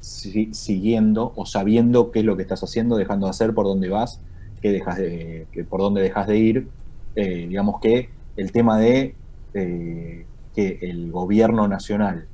si- 0.00 0.52
siguiendo 0.54 1.32
o 1.36 1.46
sabiendo 1.46 2.10
qué 2.10 2.20
es 2.20 2.24
lo 2.24 2.36
que 2.36 2.42
estás 2.42 2.62
haciendo, 2.62 2.96
dejando 2.96 3.26
de 3.26 3.30
hacer, 3.30 3.54
por 3.54 3.66
dónde 3.66 3.88
vas, 3.88 4.22
qué 4.60 4.70
dejas 4.72 4.98
de, 4.98 5.48
que 5.52 5.64
por 5.64 5.80
dónde 5.80 6.02
dejas 6.02 6.26
de 6.26 6.38
ir. 6.38 6.72
Eh, 7.14 7.46
digamos 7.48 7.80
que 7.80 8.13
el 8.36 8.52
tema 8.52 8.78
de 8.78 9.14
eh, 9.54 10.24
que 10.54 10.78
el 10.82 11.10
gobierno 11.10 11.68
nacional 11.68 12.26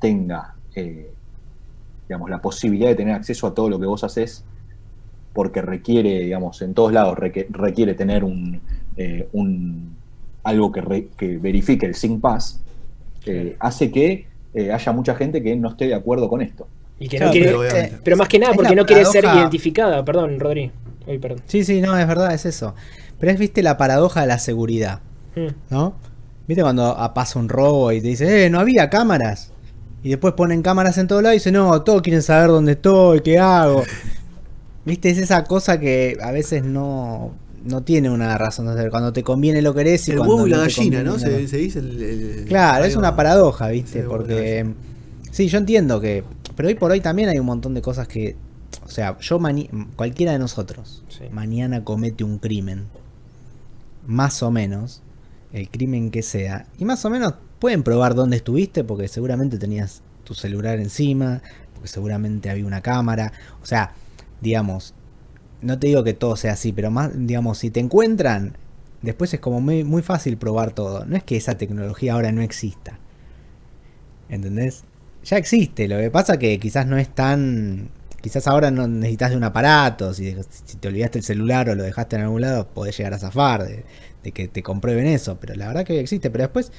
tenga 0.00 0.54
eh, 0.74 1.10
digamos, 2.08 2.30
la 2.30 2.40
posibilidad 2.40 2.88
de 2.88 2.94
tener 2.96 3.14
acceso 3.14 3.46
a 3.46 3.54
todo 3.54 3.68
lo 3.70 3.78
que 3.78 3.86
vos 3.86 4.04
haces, 4.04 4.44
porque 5.32 5.62
requiere, 5.62 6.20
digamos, 6.20 6.60
en 6.62 6.74
todos 6.74 6.92
lados 6.92 7.18
requiere 7.18 7.94
tener 7.94 8.22
un, 8.24 8.60
eh, 8.96 9.28
un 9.32 9.96
algo 10.42 10.72
que, 10.72 10.80
re- 10.80 11.08
que 11.16 11.38
verifique 11.38 11.86
el 11.86 11.94
Sync 11.94 12.20
Pass, 12.20 12.60
eh, 13.24 13.56
hace 13.60 13.90
que 13.90 14.26
eh, 14.54 14.72
haya 14.72 14.92
mucha 14.92 15.14
gente 15.14 15.42
que 15.42 15.56
no 15.56 15.70
esté 15.70 15.86
de 15.86 15.94
acuerdo 15.94 16.28
con 16.28 16.42
esto. 16.42 16.66
Y 16.98 17.08
que 17.08 17.16
Claro, 17.16 17.32
no 17.32 17.32
quiere, 17.32 17.92
pero 18.04 18.16
más 18.16 18.28
que 18.28 18.38
nada 18.38 18.52
porque 18.54 18.76
no 18.76 18.84
quiere 18.84 19.04
ser 19.06 19.24
identificada. 19.24 20.04
Perdón, 20.04 20.38
Rodri. 20.38 20.70
Perdón. 21.06 21.40
Sí, 21.46 21.64
sí, 21.64 21.80
no, 21.80 21.96
es 21.98 22.06
verdad, 22.06 22.32
es 22.34 22.46
eso. 22.46 22.74
Pero 23.18 23.32
es, 23.32 23.38
viste, 23.38 23.62
la 23.62 23.76
paradoja 23.76 24.22
de 24.22 24.26
la 24.26 24.38
seguridad, 24.38 25.00
Mm. 25.36 25.46
¿no? 25.70 25.94
¿Viste 26.46 26.62
cuando 26.62 26.94
pasa 27.14 27.38
un 27.38 27.48
robo 27.48 27.90
y 27.92 28.00
te 28.00 28.08
dice, 28.08 28.44
eh, 28.46 28.50
no 28.50 28.60
había 28.60 28.90
cámaras? 28.90 29.50
Y 30.02 30.10
después 30.10 30.34
ponen 30.34 30.62
cámaras 30.62 30.98
en 30.98 31.06
todos 31.06 31.22
lados 31.22 31.36
y 31.36 31.38
dicen, 31.38 31.54
no, 31.54 31.80
todos 31.82 32.02
quieren 32.02 32.22
saber 32.22 32.48
dónde 32.48 32.72
estoy, 32.72 33.20
qué 33.20 33.38
hago. 33.38 33.84
¿Viste? 34.84 35.10
Es 35.10 35.18
esa 35.18 35.44
cosa 35.44 35.78
que 35.78 36.18
a 36.20 36.32
veces 36.32 36.64
no, 36.64 37.32
no 37.64 37.82
tiene 37.82 38.10
una 38.10 38.36
razón 38.36 38.66
de 38.66 38.74
ser. 38.74 38.90
Cuando 38.90 39.12
te 39.12 39.22
conviene 39.22 39.62
lo 39.62 39.72
querés 39.74 40.08
y 40.08 40.10
El 40.10 40.16
cuando 40.18 40.34
huevo 40.34 40.46
y 40.48 40.50
la 40.50 40.56
no 40.58 40.62
te 40.64 40.68
gallina, 40.74 40.98
conviene, 41.04 41.04
¿no? 41.04 41.18
Se, 41.18 41.48
se 41.48 41.56
dice 41.56 41.78
el, 41.78 42.02
el- 42.02 42.44
Claro, 42.46 42.84
es 42.84 42.96
una 42.96 43.14
paradoja, 43.14 43.68
¿viste? 43.68 44.02
Porque 44.02 44.66
sí, 45.30 45.46
yo 45.48 45.58
entiendo 45.58 46.00
que 46.00 46.24
pero 46.56 46.68
hoy 46.68 46.74
por 46.74 46.90
hoy 46.90 47.00
también 47.00 47.28
hay 47.30 47.38
un 47.38 47.46
montón 47.46 47.72
de 47.72 47.80
cosas 47.80 48.06
que 48.08 48.34
o 48.84 48.88
sea, 48.88 49.18
yo 49.20 49.38
cualquiera 49.96 50.32
de 50.32 50.38
nosotros 50.38 51.02
Sí. 51.08 51.24
mañana 51.30 51.84
comete 51.84 52.24
un 52.24 52.38
crimen 52.38 52.86
más 54.06 54.42
o 54.42 54.50
menos 54.50 55.02
el 55.52 55.68
crimen 55.68 56.10
que 56.10 56.22
sea 56.22 56.66
y 56.78 56.84
más 56.84 57.04
o 57.04 57.10
menos 57.10 57.34
pueden 57.58 57.82
probar 57.82 58.14
dónde 58.14 58.36
estuviste 58.36 58.82
porque 58.84 59.08
seguramente 59.08 59.58
tenías 59.58 60.02
tu 60.24 60.34
celular 60.34 60.78
encima, 60.80 61.42
porque 61.74 61.88
seguramente 61.88 62.50
había 62.50 62.66
una 62.66 62.80
cámara, 62.80 63.32
o 63.62 63.66
sea, 63.66 63.92
digamos, 64.40 64.94
no 65.60 65.78
te 65.78 65.88
digo 65.88 66.04
que 66.04 66.14
todo 66.14 66.36
sea 66.36 66.52
así, 66.52 66.72
pero 66.72 66.90
más, 66.90 67.10
digamos, 67.14 67.58
si 67.58 67.70
te 67.70 67.80
encuentran, 67.80 68.56
después 69.02 69.32
es 69.34 69.40
como 69.40 69.60
muy, 69.60 69.84
muy 69.84 70.02
fácil 70.02 70.36
probar 70.36 70.72
todo. 70.72 71.04
No 71.04 71.16
es 71.16 71.22
que 71.22 71.36
esa 71.36 71.56
tecnología 71.56 72.14
ahora 72.14 72.32
no 72.32 72.42
exista. 72.42 72.98
¿Entendés? 74.28 74.84
Ya 75.24 75.36
existe, 75.36 75.86
lo 75.86 75.98
que 75.98 76.10
pasa 76.10 76.38
que 76.38 76.58
quizás 76.58 76.86
no 76.86 76.98
es 76.98 77.08
tan... 77.08 77.90
Quizás 78.22 78.46
ahora 78.46 78.70
no 78.70 78.88
necesitas 78.88 79.30
de 79.30 79.36
un 79.36 79.44
aparato, 79.44 80.14
si, 80.14 80.34
si 80.64 80.76
te 80.78 80.88
olvidaste 80.88 81.18
el 81.18 81.24
celular 81.24 81.68
o 81.68 81.74
lo 81.74 81.82
dejaste 81.82 82.16
en 82.16 82.22
algún 82.22 82.40
lado, 82.40 82.68
podés 82.68 82.96
llegar 82.96 83.12
a 83.12 83.18
zafar 83.18 83.64
de, 83.64 83.84
de 84.22 84.32
que 84.32 84.48
te 84.48 84.62
comprueben 84.62 85.06
eso, 85.06 85.36
pero 85.40 85.54
la 85.54 85.66
verdad 85.66 85.84
que 85.84 86.00
existe, 86.00 86.30
pero 86.30 86.44
después 86.44 86.72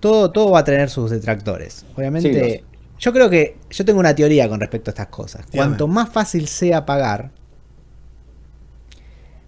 todo, 0.00 0.30
todo 0.30 0.50
va 0.50 0.60
a 0.60 0.64
tener 0.64 0.90
sus 0.90 1.10
detractores. 1.10 1.86
Obviamente, 1.96 2.58
Sí, 2.58 2.64
yo 2.98 3.12
creo 3.12 3.30
que 3.30 3.56
yo 3.70 3.84
tengo 3.84 4.00
una 4.00 4.14
teoría 4.14 4.48
con 4.48 4.60
respecto 4.60 4.90
a 4.90 4.92
estas 4.92 5.08
cosas. 5.08 5.46
Dígame. 5.50 5.70
Cuanto 5.70 5.86
más 5.88 6.10
fácil 6.10 6.48
sea 6.48 6.86
pagar, 6.86 7.30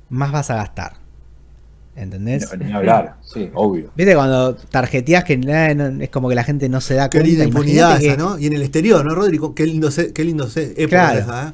más 0.09 0.33
vas 0.33 0.51
a 0.51 0.57
gastar. 0.57 1.08
¿Entendés? 1.99 2.49
Ni 2.57 2.73
hablar, 2.73 3.17
sí, 3.23 3.51
obvio. 3.55 3.91
¿Viste 3.97 4.15
cuando 4.15 4.55
tarjeteas 4.55 5.25
que 5.25 5.37
no- 5.37 6.01
es 6.03 6.09
como 6.11 6.29
que 6.29 6.37
la 6.37 6.45
gente 6.45 6.69
no 6.69 6.81
se 6.81 6.95
da 6.95 7.11
Qué 7.11 7.19
cuenta? 7.19 7.29
linda 7.29 7.45
impunidad 7.45 8.01
esa, 8.01 8.13
que- 8.13 8.17
¿no? 8.17 8.39
Y 8.39 8.47
en 8.47 8.53
el 8.53 8.63
exterior, 8.63 9.05
¿no, 9.05 9.15
Rodrigo? 9.17 9.53
Qué 9.55 9.67
lindo, 9.67 9.91
se- 9.91 10.13
qué 10.13 10.23
lindo 10.23 10.49
se, 10.49 10.67
época 10.81 10.87
Claro. 10.89 11.19
esa, 11.19 11.49
¿eh? 11.49 11.53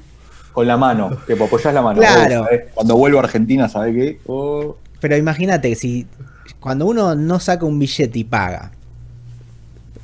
Con 0.53 0.67
la 0.67 0.77
mano, 0.77 1.17
que 1.27 1.33
apoyás 1.33 1.73
la 1.73 1.81
mano. 1.81 1.99
Claro. 2.01 2.47
Cuando 2.75 2.97
vuelvo 2.97 3.19
a 3.21 3.23
Argentina, 3.23 3.69
¿sabés 3.71 3.95
qué? 3.95 4.21
Oh, 4.27 4.77
Pero 5.01 5.17
imagínate 5.17 5.71
que 5.71 5.77
si 5.77 6.07
cuando 6.61 6.85
uno 6.87 7.15
no 7.15 7.41
saca 7.41 7.65
un 7.65 7.79
billete 7.79 8.19
y 8.19 8.25
paga, 8.25 8.71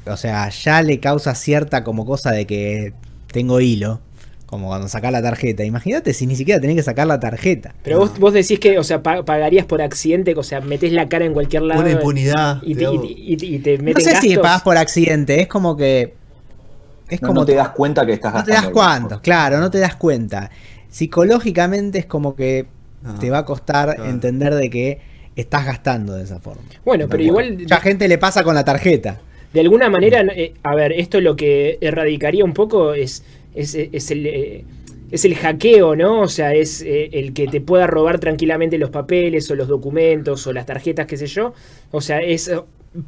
o 0.07 0.17
sea, 0.17 0.49
ya 0.49 0.83
le 0.83 0.99
causa 1.01 1.35
cierta 1.35 1.85
como 1.85 2.05
cosa 2.07 2.33
de 2.33 2.47
que 2.47 2.93
tengo 3.31 3.61
hilo, 3.61 4.01
como 4.51 4.67
cuando 4.69 4.89
sacás 4.89 5.13
la 5.13 5.23
tarjeta. 5.23 5.65
Imagínate 5.65 6.13
si 6.13 6.27
ni 6.27 6.37
siquiera 6.37 6.61
tenés 6.61 6.77
que 6.77 6.83
sacar 6.83 7.07
la 7.07 7.19
tarjeta. 7.21 7.75
Pero 7.83 8.01
vos, 8.01 8.19
vos 8.19 8.33
decís 8.35 8.59
que, 8.59 8.79
o 8.79 8.85
sea, 8.85 9.03
pa- 9.03 9.25
pagarías 9.25 9.65
por 9.65 9.81
accidente, 9.81 10.35
o 10.37 10.43
sea, 10.43 10.61
metés 10.61 10.93
la 10.93 11.09
cara 11.09 11.25
en 11.25 11.33
cualquier 11.33 11.63
lado. 11.63 11.81
Una 11.81 11.93
impunidad. 11.93 12.61
Y 12.63 12.75
te, 12.75 12.85
y 12.85 13.37
y 13.55 13.59
te 13.61 13.79
No 13.79 14.01
sé 14.01 14.17
si 14.17 14.37
pagás 14.37 14.63
por 14.63 14.77
accidente, 14.77 15.41
es 15.41 15.47
como 15.49 15.77
que... 15.77 16.15
Es 17.09 17.23
no, 17.23 17.29
como 17.29 17.41
no 17.41 17.47
te 17.47 17.55
das 17.55 17.71
cuenta 17.71 18.05
que 18.07 18.13
estás 18.13 18.35
No 18.35 18.45
te 18.45 18.53
das 18.53 18.69
cuánto, 18.69 19.21
claro, 19.23 19.59
no 19.59 19.71
te 19.71 19.79
das 19.79 19.97
cuenta. 19.97 20.51
Psicológicamente 20.91 21.99
es 22.01 22.07
como 22.07 22.35
que 22.37 22.67
Ah, 23.03 23.17
te 23.19 23.31
va 23.31 23.39
a 23.39 23.45
costar 23.47 23.95
claro. 23.95 24.11
entender 24.11 24.55
de 24.55 24.69
que 24.69 25.01
estás 25.35 25.65
gastando 25.65 26.13
de 26.17 26.25
esa 26.25 26.39
forma. 26.39 26.61
Bueno, 26.85 27.07
pero 27.09 27.23
igual. 27.23 27.57
Mucha 27.59 27.81
gente 27.81 28.07
le 28.09 28.19
pasa 28.19 28.45
con 28.45 28.55
la 28.55 28.63
tarjeta. 28.65 29.19
de 29.55 29.61
alguna 29.61 29.89
manera, 29.89 30.21
eh, 30.37 30.53
a 30.63 30.75
ver, 30.75 30.93
esto 30.93 31.19
lo 31.23 31.35
que 31.35 31.79
erradicaría 31.81 32.45
un 32.45 32.53
poco 32.53 32.93
es, 32.93 33.25
es, 33.55 33.75
es 33.75 34.11
el... 34.11 34.27
eh, 34.27 34.65
es 35.11 35.25
el 35.25 35.35
hackeo, 35.35 35.97
¿no? 35.97 36.21
O 36.21 36.29
sea, 36.29 36.55
es 36.55 36.83
eh, 36.83 37.11
el 37.15 37.33
que 37.33 37.49
te 37.49 37.61
pueda 37.61 37.89
robar 37.89 38.21
tranquilamente 38.21 38.79
los 38.79 38.91
papeles 38.91 39.51
o 39.51 39.57
los 39.57 39.67
documentos 39.67 40.47
o 40.47 40.53
las 40.53 40.67
tarjetas, 40.67 41.07
qué 41.07 41.17
sé 41.17 41.27
yo. 41.27 41.53
O 41.91 42.01
sea, 42.01 42.21
es... 42.21 42.49
eh, 42.49 42.61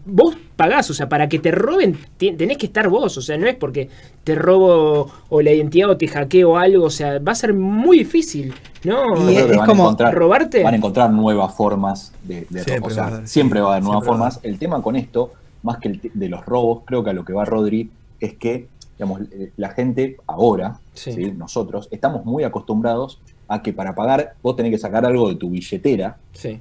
Vos 0.07 0.37
pagás, 0.55 0.88
o 0.90 0.94
sea, 0.94 1.09
para 1.09 1.28
que 1.28 1.40
te 1.40 1.50
roben 1.50 1.98
tenés 2.16 2.57
que 2.57 2.66
estar 2.66 2.88
vos, 2.88 3.18
o 3.18 3.20
sea, 3.20 3.37
no 3.37 3.48
es 3.48 3.57
porque 3.57 3.88
te 4.22 4.37
robo 4.37 5.11
o 5.28 5.42
la 5.42 5.50
identidad 5.50 5.90
o 5.90 5.96
te 5.96 6.07
hackeo 6.07 6.57
algo, 6.57 6.85
o 6.85 6.90
sea, 6.90 7.18
va 7.18 7.33
a 7.33 7.35
ser 7.35 7.52
muy 7.52 7.98
difícil, 7.98 8.55
¿no? 8.85 9.28
Y 9.28 9.35
es 9.35 9.59
como 9.66 9.92
robarte. 9.96 10.62
Van 10.62 10.74
a 10.74 10.76
encontrar 10.76 11.11
nuevas 11.11 11.52
formas 11.57 12.12
de, 12.22 12.46
de 12.48 12.62
Siempre. 12.62 12.92
O 12.92 12.94
sea, 12.94 13.02
va 13.02 13.09
a 13.09 13.14
haber, 13.14 13.28
siempre 13.28 13.59
sí, 13.59 13.62
va 13.64 13.68
a 13.70 13.72
haber 13.72 13.83
nuevas 13.83 14.05
siempre 14.05 14.18
formas. 14.18 14.40
El 14.44 14.59
tema 14.61 14.81
con 14.81 14.94
esto, 14.94 15.33
más 15.64 15.78
que 15.78 15.88
el 15.88 16.00
de 16.14 16.28
los 16.28 16.46
robos, 16.46 16.83
creo 16.85 17.02
que 17.02 17.11
a 17.11 17.12
lo 17.12 17.24
que 17.24 17.33
va 17.33 17.44
Rodri 17.44 17.90
es 18.20 18.35
que, 18.35 18.68
digamos, 19.03 19.23
eh, 19.33 19.53
la 19.57 19.71
gente 19.71 20.17
ahora, 20.27 20.79
Sí. 20.95 21.12
¿sí? 21.12 21.33
nosotros, 21.33 21.88
estamos 21.91 22.25
muy 22.25 22.45
acostumbrados 22.45 23.19
a 23.49 23.62
que 23.62 23.73
para 23.73 23.95
pagar 23.95 24.35
vos 24.43 24.55
tenés 24.57 24.71
que 24.73 24.79
sacar 24.79 25.05
algo 25.05 25.29
de 25.29 25.35
tu 25.35 25.51
billetera 25.51 26.17
Sí. 26.33 26.61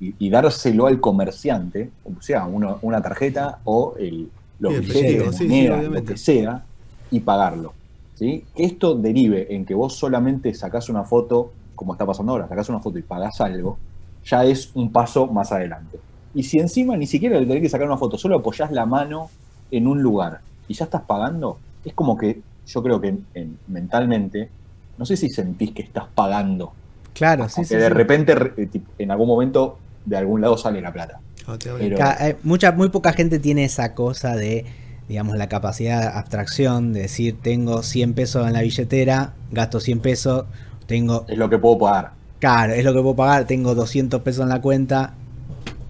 y, 0.00 0.14
y 0.18 0.30
dárselo 0.30 0.86
al 0.86 1.00
comerciante, 1.00 1.90
o 2.04 2.20
sea, 2.20 2.46
uno- 2.46 2.78
una 2.82 3.00
tarjeta 3.02 3.60
o 3.64 3.94
el, 3.98 4.28
los 4.60 4.72
Sí, 4.72 4.78
el 4.78 4.82
billetes 4.82 5.40
moneda, 5.40 5.82
lo 5.82 6.04
que 6.04 6.16
sea, 6.16 6.64
y 7.10 7.20
pagarlo. 7.20 7.72
¿sí? 8.14 8.44
Que 8.54 8.64
esto 8.64 8.94
derive 8.96 9.54
en 9.54 9.64
que 9.64 9.74
vos 9.74 9.94
solamente 9.96 10.52
sacás 10.52 10.88
una 10.88 11.04
foto, 11.04 11.52
como 11.74 11.92
está 11.92 12.04
pasando 12.04 12.32
ahora, 12.32 12.48
sacás 12.48 12.68
una 12.68 12.80
foto 12.80 12.98
y 12.98 13.02
pagás 13.02 13.40
algo, 13.40 13.78
ya 14.26 14.44
es 14.44 14.70
un 14.74 14.90
paso 14.92 15.26
más 15.28 15.52
adelante. 15.52 15.98
Y 16.34 16.42
si 16.42 16.58
encima 16.58 16.96
ni 16.96 17.06
siquiera 17.06 17.38
le 17.40 17.46
tenés 17.46 17.62
que 17.62 17.68
sacar 17.68 17.86
una 17.86 17.96
foto, 17.96 18.18
solo 18.18 18.36
apoyás 18.36 18.70
la 18.72 18.84
mano 18.84 19.30
en 19.70 19.86
un 19.86 20.02
lugar 20.02 20.40
y 20.66 20.74
ya 20.74 20.84
estás 20.84 21.02
pagando, 21.02 21.58
es 21.84 21.94
como 21.94 22.16
que 22.16 22.40
yo 22.66 22.82
creo 22.82 23.00
que 23.00 23.08
en- 23.08 23.26
en- 23.34 23.58
mentalmente, 23.68 24.50
no 24.98 25.04
sé 25.06 25.16
si 25.16 25.28
sentís 25.30 25.70
que 25.72 25.82
estás 25.82 26.04
pagando, 26.14 26.72
Claro, 27.14 27.48
sí, 27.48 27.64
sí. 27.64 27.74
de 27.74 27.82
sí. 27.82 27.88
repente 27.88 28.34
re- 28.34 28.52
eh, 28.56 28.80
en 28.98 29.10
algún 29.10 29.26
momento 29.28 29.78
de 30.04 30.16
algún 30.16 30.40
lado 30.40 30.56
sale 30.58 30.80
la 30.80 30.92
plata. 30.92 31.20
Te- 31.58 31.70
Pero- 31.70 31.96
eh, 32.20 32.36
mucha, 32.42 32.72
muy 32.72 32.90
poca 32.90 33.12
gente 33.14 33.38
tiene 33.38 33.64
esa 33.64 33.94
cosa 33.94 34.36
de, 34.36 34.66
digamos, 35.08 35.36
la 35.38 35.48
capacidad 35.48 36.00
de 36.02 36.06
abstracción, 36.18 36.92
de 36.92 37.02
decir, 37.02 37.38
tengo 37.40 37.82
100 37.82 38.12
pesos 38.12 38.46
en 38.46 38.52
la 38.52 38.60
billetera, 38.60 39.32
gasto 39.50 39.80
100 39.80 40.00
pesos, 40.00 40.44
tengo, 40.86 41.24
Es 41.28 41.38
lo 41.38 41.48
que 41.48 41.56
puedo 41.58 41.78
pagar. 41.78 42.12
claro, 42.38 42.74
es 42.74 42.84
lo 42.84 42.92
que 42.92 43.00
puedo 43.00 43.16
pagar, 43.16 43.46
tengo 43.46 43.74
200 43.74 44.20
pesos 44.20 44.42
en 44.42 44.50
la 44.50 44.60
cuenta, 44.60 45.14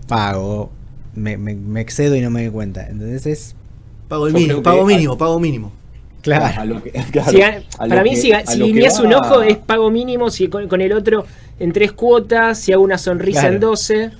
pago, 0.06 0.70
me, 1.14 1.36
me- 1.36 1.54
me 1.56 1.80
excedo 1.80 2.14
y 2.16 2.20
no 2.20 2.30
me 2.30 2.42
doy 2.44 2.52
cuenta. 2.52 2.86
Entonces 2.88 3.26
es, 3.26 3.54
Pago 4.08 4.26
el 4.26 4.32
mínimo, 4.34 4.56
que 4.58 4.62
pago 4.62 4.80
hay- 4.86 4.94
mínimo, 4.94 5.18
pago 5.18 5.38
mínimo. 5.40 5.72
A 6.36 6.52
claro, 6.52 6.64
lo 6.74 6.82
que- 6.82 6.90
claro, 7.12 7.30
Si 7.30 7.36
ga- 7.38 7.62
a 7.78 7.84
lo 7.84 7.88
para 7.90 8.02
mí, 8.02 8.10
que- 8.10 8.16
si, 8.16 8.32
a 8.32 8.46
si 8.46 8.60
guiñas 8.62 8.98
un 9.00 9.12
ojo 9.14 9.42
es 9.42 9.56
pago 9.56 9.90
mínimo, 9.90 10.30
si 10.30 10.48
con, 10.48 10.68
con 10.68 10.80
el 10.80 10.92
otro 10.92 11.24
en 11.58 11.72
tres 11.72 11.92
cuotas, 11.92 12.58
si 12.58 12.72
hago 12.72 12.82
una 12.82 12.98
sonrisa 12.98 13.40
Claro. 13.42 13.54
en 13.54 13.60
12. 13.60 14.10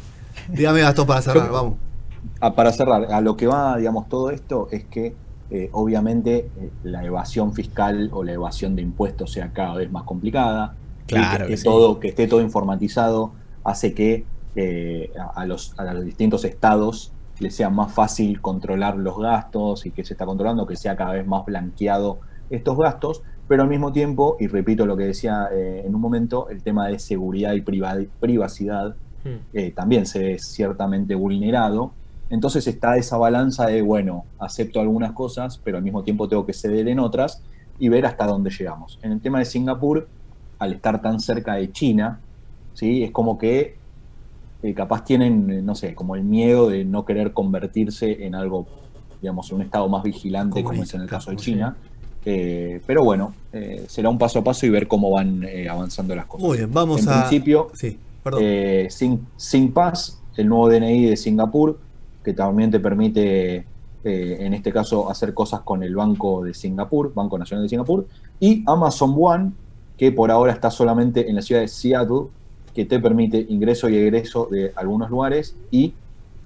Dígame 0.49 0.81
Gastón 0.81 1.07
para 1.07 1.23
cerrar, 1.23 1.47
Yo- 1.47 1.53
vamos. 1.53 1.75
Ah, 2.40 2.55
para 2.55 2.73
cerrar, 2.73 3.12
a 3.12 3.21
lo 3.21 3.37
que 3.37 3.47
va, 3.47 3.77
digamos, 3.77 4.09
todo 4.09 4.31
esto 4.31 4.68
es 4.71 4.85
que 4.85 5.14
eh, 5.51 5.71
obviamente 5.73 6.51
eh, 6.61 6.71
la 6.85 7.05
evasión 7.05 7.55
fiscal 7.55 8.11
o 8.12 8.23
la 8.23 8.33
evasión 8.33 8.77
de 8.77 8.83
impuestos 8.83 9.33
sea 9.33 9.51
cada 9.53 9.75
vez 9.75 9.90
más 9.90 10.03
complicada. 10.05 10.75
Claro 11.07 11.44
que, 11.44 11.49
que 11.49 11.55
esté 11.55 11.57
sí. 11.57 11.64
todo, 11.64 12.01
que 12.01 12.09
esté 12.09 12.27
todo 12.29 12.40
informatizado 12.42 13.33
hace 13.64 13.94
que 13.94 14.25
eh, 14.57 15.11
a, 15.18 15.40
a 15.42 15.47
los, 15.47 15.73
a 15.79 15.92
los 15.94 16.05
distintos 16.05 16.44
estados 16.44 17.12
les 17.40 17.55
sea 17.55 17.70
más 17.70 17.92
fácil 17.92 18.40
controlar 18.40 18.96
los 18.96 19.18
gastos 19.18 19.87
y 19.87 19.90
que 19.90 20.05
se 20.05 20.14
está 20.14 20.27
controlando, 20.27 20.66
que 20.66 20.77
sea 20.77 20.96
cada 20.96 21.12
vez 21.12 21.27
más 21.27 21.44
blanqueado 21.44 22.20
estos 22.51 22.77
gastos, 22.79 23.22
pero 23.46 23.62
al 23.62 23.68
mismo 23.68 23.92
tiempo, 23.92 24.37
y 24.40 24.46
repito 24.46 24.87
lo 24.87 24.96
que 24.96 25.05
decía 25.05 25.48
eh, 25.53 25.83
en 25.87 25.94
un 25.94 26.01
momento, 26.01 26.48
el 26.51 26.62
tema 26.62 26.88
de 26.88 26.98
seguridad 26.98 27.53
y 27.55 27.61
priva- 27.62 28.07
privacidad 28.20 28.94
eh, 29.53 29.72
también 29.72 30.07
se 30.07 30.18
ve 30.20 30.38
ciertamente 30.38 31.14
vulnerado. 31.14 31.92
Entonces 32.31 32.66
está 32.66 32.96
esa 32.96 33.16
balanza 33.16 33.66
de, 33.66 33.83
bueno, 33.83 34.24
acepto 34.38 34.81
algunas 34.81 35.12
cosas, 35.12 35.61
pero 35.64 35.79
al 35.79 35.83
mismo 35.83 36.03
tiempo 36.03 36.29
tengo 36.29 36.44
que 36.44 36.53
ceder 36.53 36.88
en 36.88 36.98
otras 36.98 37.42
y 37.79 37.88
ver 37.88 38.05
hasta 38.07 38.27
dónde 38.27 38.51
llegamos. 38.51 38.98
En 39.03 39.12
el 39.12 39.20
tema 39.20 39.38
de 39.38 39.44
Singapur, 39.44 40.09
al 40.59 40.72
estar 40.72 41.01
tan 41.01 41.20
cerca 41.20 41.55
de 41.55 41.70
China, 41.72 42.20
¿sí? 42.74 43.03
es 43.05 43.11
como 43.12 43.38
que 43.38 43.77
eh, 44.62 44.75
capaz 44.75 45.05
tienen, 45.05 45.51
eh, 45.51 45.62
no 45.62 45.75
sé, 45.75 45.94
como 45.94 46.16
el 46.16 46.25
miedo 46.25 46.68
de 46.68 46.85
no 46.85 47.05
querer 47.05 47.33
convertirse 47.33 48.25
en 48.27 48.35
algo, 48.35 48.66
digamos, 49.21 49.49
en 49.51 49.57
un 49.57 49.62
estado 49.62 49.88
más 49.88 50.03
vigilante, 50.03 50.64
como 50.64 50.83
es 50.83 50.92
en 50.94 51.03
el 51.03 51.09
caso 51.09 51.31
de 51.31 51.37
China. 51.37 51.77
Eh, 52.25 52.81
pero 52.85 53.05
bueno, 53.05 53.33
eh, 53.53 53.85
será 53.88 54.09
un 54.09 54.18
paso 54.18 54.40
a 54.40 54.44
paso 54.44 54.66
y 54.66 54.71
ver 54.71 54.88
cómo 54.88 55.12
van 55.12 55.47
avanzando 55.71 56.14
las 56.14 56.27
cosas. 56.27 56.47
Muy 56.47 56.59
bien, 56.59 56.73
vamos 56.73 57.03
en 57.03 57.09
a. 57.09 57.21
principio, 57.21 57.68
Sí, 57.75 57.99
perdón. 58.23 58.42
Sin, 58.90 59.27
SingPass, 59.37 60.21
el 60.37 60.49
nuevo 60.49 60.68
DNI 60.68 61.07
de 61.07 61.16
Singapur, 61.16 61.79
que 62.25 62.33
también 62.33 62.71
te 62.71 62.81
permite, 62.81 63.64
en 64.03 64.55
este 64.55 64.73
caso, 64.73 65.09
hacer 65.09 65.35
cosas 65.35 65.61
con 65.61 65.85
el 65.85 65.94
Banco 65.94 66.42
de 66.42 66.53
Singapur, 66.53 67.14
Banco 67.14 67.38
Nacional 67.38 67.62
de 67.62 67.68
Singapur, 67.68 68.07
y 68.40 68.64
Amazon 68.66 69.14
One, 69.16 69.53
que 69.97 70.11
por 70.11 70.33
ahora 70.33 70.53
está 70.53 70.71
solamente 70.71 71.29
en 71.31 71.37
la 71.37 71.42
ciudad 71.42 71.61
de 71.61 71.68
Seattle, 71.68 72.27
que 72.79 72.85
te 72.85 73.01
permite 73.01 73.45
ingreso 73.49 73.88
y 73.88 73.97
egreso 73.97 74.47
de 74.49 74.71
algunos 74.77 75.11
lugares 75.11 75.57
y 75.73 75.95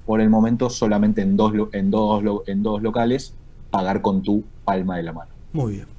por 0.07 0.23
el 0.23 0.31
momento 0.31 0.71
solamente 0.71 1.21
en 1.21 1.37
dos, 1.37 1.53
en 1.73 1.91
dos, 1.91 2.23
en 2.47 2.63
dos 2.63 2.81
locales 2.81 3.35
pagar 3.71 4.01
con 4.01 4.23
tu 4.23 4.43
palma 4.65 4.97
de 4.97 5.03
la 5.03 5.13
mano. 5.13 5.31
Muy 5.53 5.73
bien. 5.73 5.92